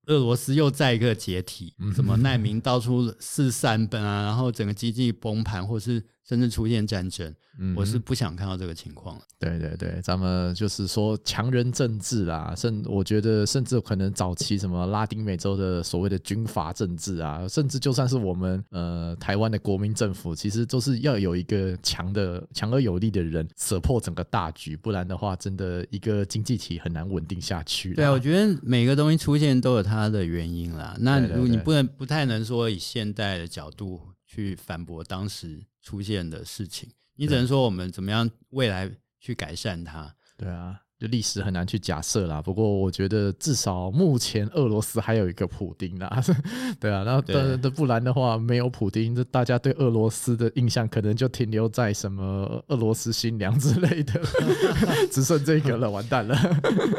[0.06, 7.34] 俄罗斯又再一个解体，什么难民到处四散奔啊，然后整个经济崩盘，或是甚至出现战争。
[7.58, 9.20] 嗯，我是不想看到这个情况。
[9.40, 27.96] 对对对，咱们就是说强人政治啦，甚我觉得甚至可能早期什么拉丁美洲的所谓的军阀政治啊，甚至就算是我们呃台湾的国民政府，其实都是要有一个强的强而有力的人 support 整个大局，不然的话，真的一个经济体很难稳定下去。
[27.96, 30.96] 对啊，我觉得每个东西出现都有它的原因啦。
[31.00, 36.90] 那如果你不能不太能说以现代的角度去反驳当时出现的事情。
[37.16, 40.14] 你只能说我们怎么样未来去改善它？
[40.38, 42.42] 对啊，就历史很难去假设啦。
[42.42, 46.24] 不过我觉得至少目前俄罗斯还有一个普丁啦，
[46.80, 47.04] 对啊。
[47.06, 54.22] 那对不然的话，没有普丁，这大家对俄罗斯的印象可能就停留在什么俄罗斯新娘之类的，
[55.12, 56.38] 只剩这个了，完蛋了。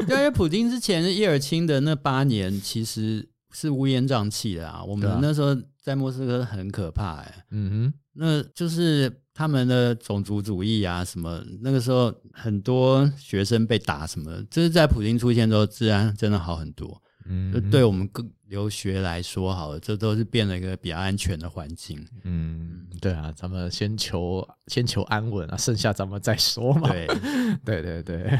[0.06, 4.82] 对，因为普丁之前叶尔钦的那八年其实是乌烟瘴气的啊。
[4.84, 7.44] 我们那时候在莫斯科很可怕哎、欸。
[7.50, 9.12] 嗯哼，那就是。
[9.32, 17.00] 他们的种族主义啊，什么那个时候很多学生被打什么，这是在普京出现之后，治安真的好很多。
[17.24, 22.04] 嗯，就对我们各留学来说，好了，这都是变了一个比较安全的环境。
[22.24, 26.90] 嗯，对啊，咱们先求先求安稳啊，剩下咱们再说嘛。
[26.90, 27.06] 对，
[27.64, 28.38] 对对对。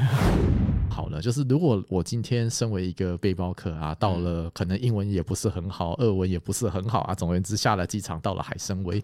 [0.90, 9.00] 好了，就是如果我今天身为一个背包客啊，到了可能英文也不是很好，俄文也不是很好啊，总而言之下了机场，到了海参崴，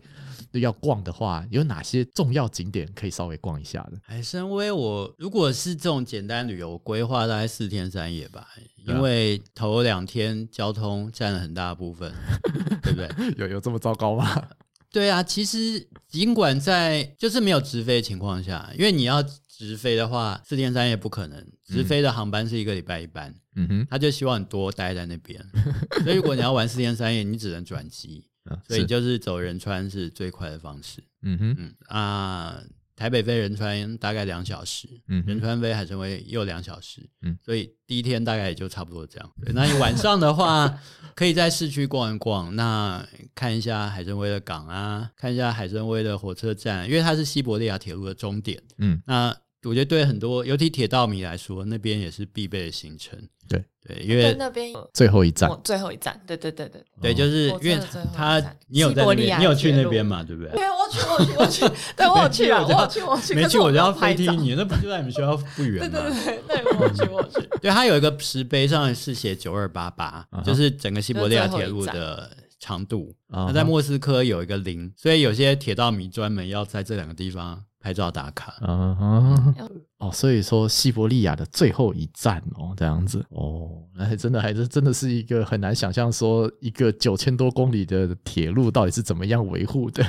[0.55, 3.99] 要逛的话，有哪些重要景点可以稍微逛一下的？
[4.03, 8.49] 海参崴，我如果是这种简单旅游规划，大概四天三夜吧，
[8.85, 12.13] 因为头两天交通占了很大部分，
[12.83, 13.09] 对不对？
[13.39, 14.49] 有有这么糟糕吗？
[14.93, 19.23] 对啊，其实尽管在就是没有直飞的情况下，因为你要。
[19.59, 21.43] 直飞的话，四天三夜不可能。
[21.65, 25.43] 直飞的航班是一个礼拜一班，嗯哼，他就希望你多待在那边。
[26.05, 31.03] 所以如果你要玩四天三夜，你只能转机， 啊、所以就是走仁川是最快的方式。
[31.23, 32.63] 嗯哼，嗯啊，
[32.97, 39.33] 台北飞仁川大概两小时，嗯，仁川飞海参崴又两小时，嗯，所以第一天大概也就差不多这样。
[39.45, 40.81] 对，那你晚上的话，
[41.15, 48.63] 可以在市区逛一逛，那看一下海参崴的港啊，看一下海参崴的火车站，因为它是西伯利亚铁路的终点。
[48.79, 53.19] 嗯，那我觉得对很多尤其铁道迷来说，那边也是必备的行程。
[53.49, 57.79] 对对，因为那边最后一站，最后一站，对对对对对，就是因为
[58.15, 60.23] 他你有在那边，你有去那边嘛？
[60.25, 60.53] 对不对？
[60.53, 65.99] 对，我去，我去，我去， 对我去啊，我去，我去，没去我就要飞踢你，那不就在你们学校不远 吗？
[65.99, 67.49] 对对对，那我去，我去。
[67.63, 73.15] 对，它有一个石碑上是写九二八八，就是整个西伯利亚铁路的长度。
[73.29, 77.63] 那在莫斯科有一个零，所以有些铁道迷专门要在这两个地方。
[77.87, 79.55] 拍照打卡，嗯哼，
[79.99, 83.25] 哦，所以说西伯利亚的最后一站哦，这样子。
[83.29, 90.03] 哦，那还真的还是真的是一个很难想象，说一个九千多公里的铁路到底是怎么样维护的？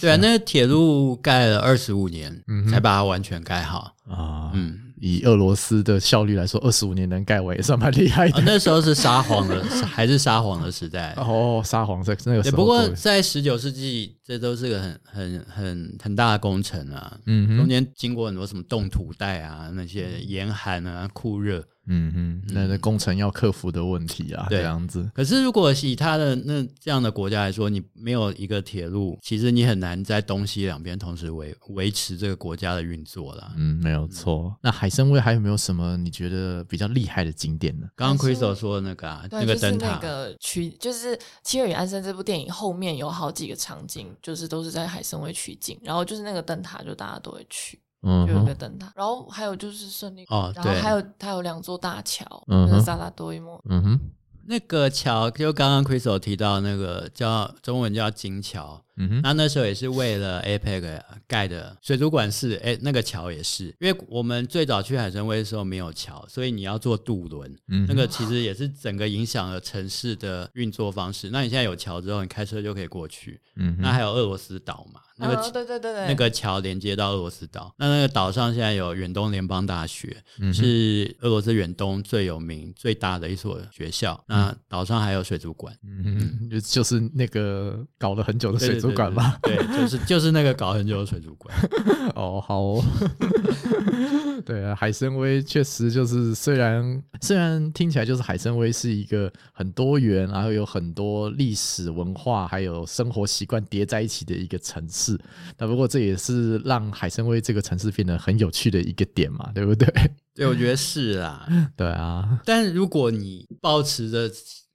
[0.00, 3.94] 对啊，那个铁路盖了二十五年，才把它完全盖好。
[4.08, 4.80] 啊，嗯。
[5.00, 8.38] 以俄罗斯的效率来说，二十五年能盖完也算蛮厉害的。
[8.38, 8.42] 哦。
[8.44, 11.14] 那时候是沙皇的，还是沙皇的时代？
[11.16, 12.56] 哦，沙皇在那个时候。
[12.56, 17.18] 不过在十九世纪，这都是个很很很很大的工程啊。
[17.26, 21.64] 嗯，中间经过很多什么冻土带啊，那些严寒啊、酷热。
[21.88, 25.10] 嗯哼，那那工程要克服的问题啊，这样子。
[25.14, 33.52] 可是如果以他的那这样的国家来说，你没有一个铁路，其实你很难在东西两边同时维维持这个国家的运作了。
[33.56, 34.54] 嗯，没有错。
[34.54, 37.86] 嗯、那海参崴还有没有什么你觉得比较厉害的景点呢？
[37.96, 47.80] 刚刚 Crystal 说的那个啊，那个灯塔，那个取就是《七月与安生》这部电影后面有好几个场景，就是都是在海参崴取景，然后就是那个灯塔，就大家都会去。
[48.02, 54.00] 嗯，就有一个灯塔，然后还有就是胜利哦，然后还有它有两座大桥，嗯，萨拉多伊莫，嗯哼，
[54.46, 58.82] 那个桥就刚刚 Crystal 提到那个叫中文叫金桥。
[59.00, 71.30] 嗯哼，那那时候也是为了 APEC 盖的水族馆是，哎，那个桥也是，因为我们最早去海参崴的时候没有桥，所以你要坐渡轮，嗯，那个其实也是整个影响了城市的运作方式。
[71.30, 84.14] 那你现在有桥之后，你开车就可以过去，嗯，那还有俄罗斯岛嘛，那个、哦、对对对对，那个桥连接到俄罗斯岛，那那个岛上现在有远东联邦大学，嗯、是俄罗斯远东最有名最大的一所学校。
[84.28, 89.38] 嗯、那岛上还有水族馆，嗯就是那个搞了很久的水族馆吧。
[89.42, 91.54] 对，就是就是那个搞很久的水族馆。
[92.14, 92.84] 哦，好哦。
[94.44, 105.18] 对啊，海参崴确实就是，虽然虽然听起来就是海参崴是一个很多元，然后有很多历史文化还有生活习惯叠在一起的一个城市。
[105.58, 109.88] 那不过这也是让海参崴这个城市变得很有趣的一个点嘛，对不对？
[110.34, 111.48] 对，我觉得是啦。
[111.76, 114.30] 对啊，但如果你保持着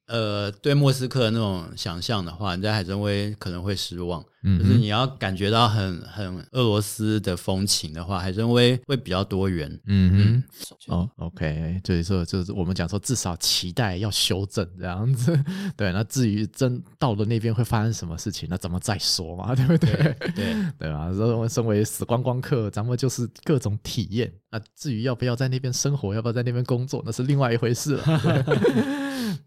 [0.08, 4.24] 呃对莫斯科的那种想象的话，你在海参崴可能会失望。
[4.44, 9.80] 就是你要感觉到很很俄罗斯的风情的话，海参崴会比较多元。
[9.88, 10.44] 嗯
[10.88, 15.38] 哼，哦，OK，所以说就是我们讲说，至少期待要修正这样子。
[15.78, 19.94] 对，那至于真到了那边会发生什么事情，那咱们再说嘛， 对不对？
[19.94, 21.12] 对对， 对吧？
[21.14, 24.32] 身身为死观光客，咱们就是各种体验。
[24.52, 28.04] 那至于要不要在那边生活，要不要在那边工作，那是另外一回事了。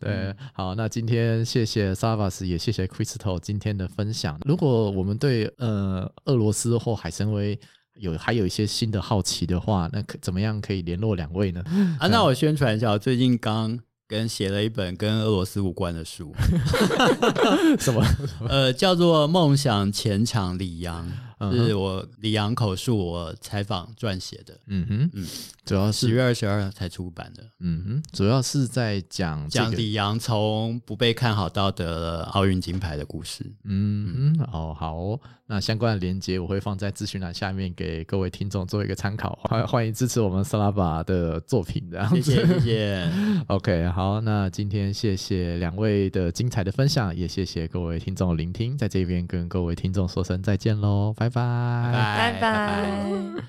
[0.01, 4.37] 对，对，好，那今天谢谢 Savas，也谢谢 Crystal 今天的分享。
[4.45, 7.59] 如果我们对呃俄罗斯或海参崴
[7.95, 11.63] 有还有一些新的好奇的话，那可怎么样可以联络两位呢？
[11.99, 13.79] 啊，那我宣传一下，我最近刚
[14.09, 16.35] 跟写了一本跟俄罗斯无关的书，
[17.81, 18.05] 什么？
[18.49, 21.07] 呃，叫做《梦想前场里昂》。
[21.53, 24.59] 是我李阳口述，我采访撰写的。
[24.67, 25.27] 嗯哼，嗯，
[25.65, 27.45] 主要是十月二十二才出版的。
[27.61, 33.45] 嗯哼，主要是在讲讲李阳从不被看好到得奥运金牌的故事。
[33.65, 39.39] 嗯哼，哦，好哦，那相关的连接我会放在资讯栏下面给各位听众做一个参考。
[39.43, 42.23] 欢欢迎支持我们萨拉巴的作品，这样子。
[42.23, 43.13] 谢谢谢谢。
[43.49, 51.91] OK，好，那今天谢谢两位的精彩的分享，也谢谢各位听众的聆听，在这边跟各位听众说声再见喽，拜拜。
[51.93, 53.43] 拜拜拜拜。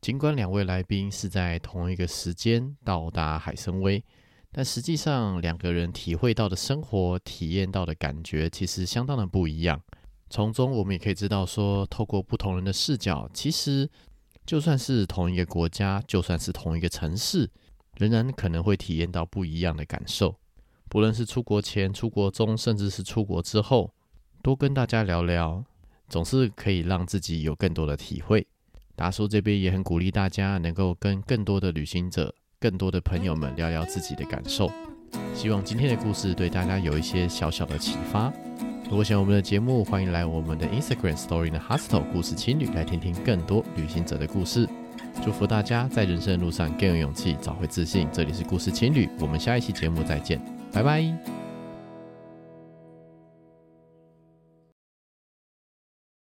[0.00, 4.02] 尽管两位来宾是在同一个时间到达海参崴，
[4.52, 9.80] 但实际上两个人体会到的生活、体验到的感觉其实相当的不一样。
[10.30, 13.88] 从中我们也可以知道说，说透过不同人的视角，其实
[14.46, 17.50] 就算是同一个国家，就算是同一个城市，
[17.96, 20.36] 仍然可能会体验到不一样的感受。
[20.88, 23.92] 不论是出国前、出国中，甚至是出国之后，
[24.42, 25.64] 多跟大家聊聊。
[26.08, 28.46] 总是可以让自己有更多的体会。
[28.96, 34.70] 达叔这边也很鼓励大家能够跟更多的旅行者、更多的朋友们聊聊自己的感受。
[35.34, 38.32] 希望今天的故事对大家有一些小小的启发。
[38.90, 44.68] 如果喜欢我们的节目，欢迎来我们的 Instagram Story 的 Hostel 故事青旅来听听更多旅行者的故事。
[45.22, 48.08] 祝福大家在人生的路上更有勇气，找回自信。
[48.12, 50.40] 这里是故事青旅，我们下一期节目再见，
[50.72, 51.37] 拜拜。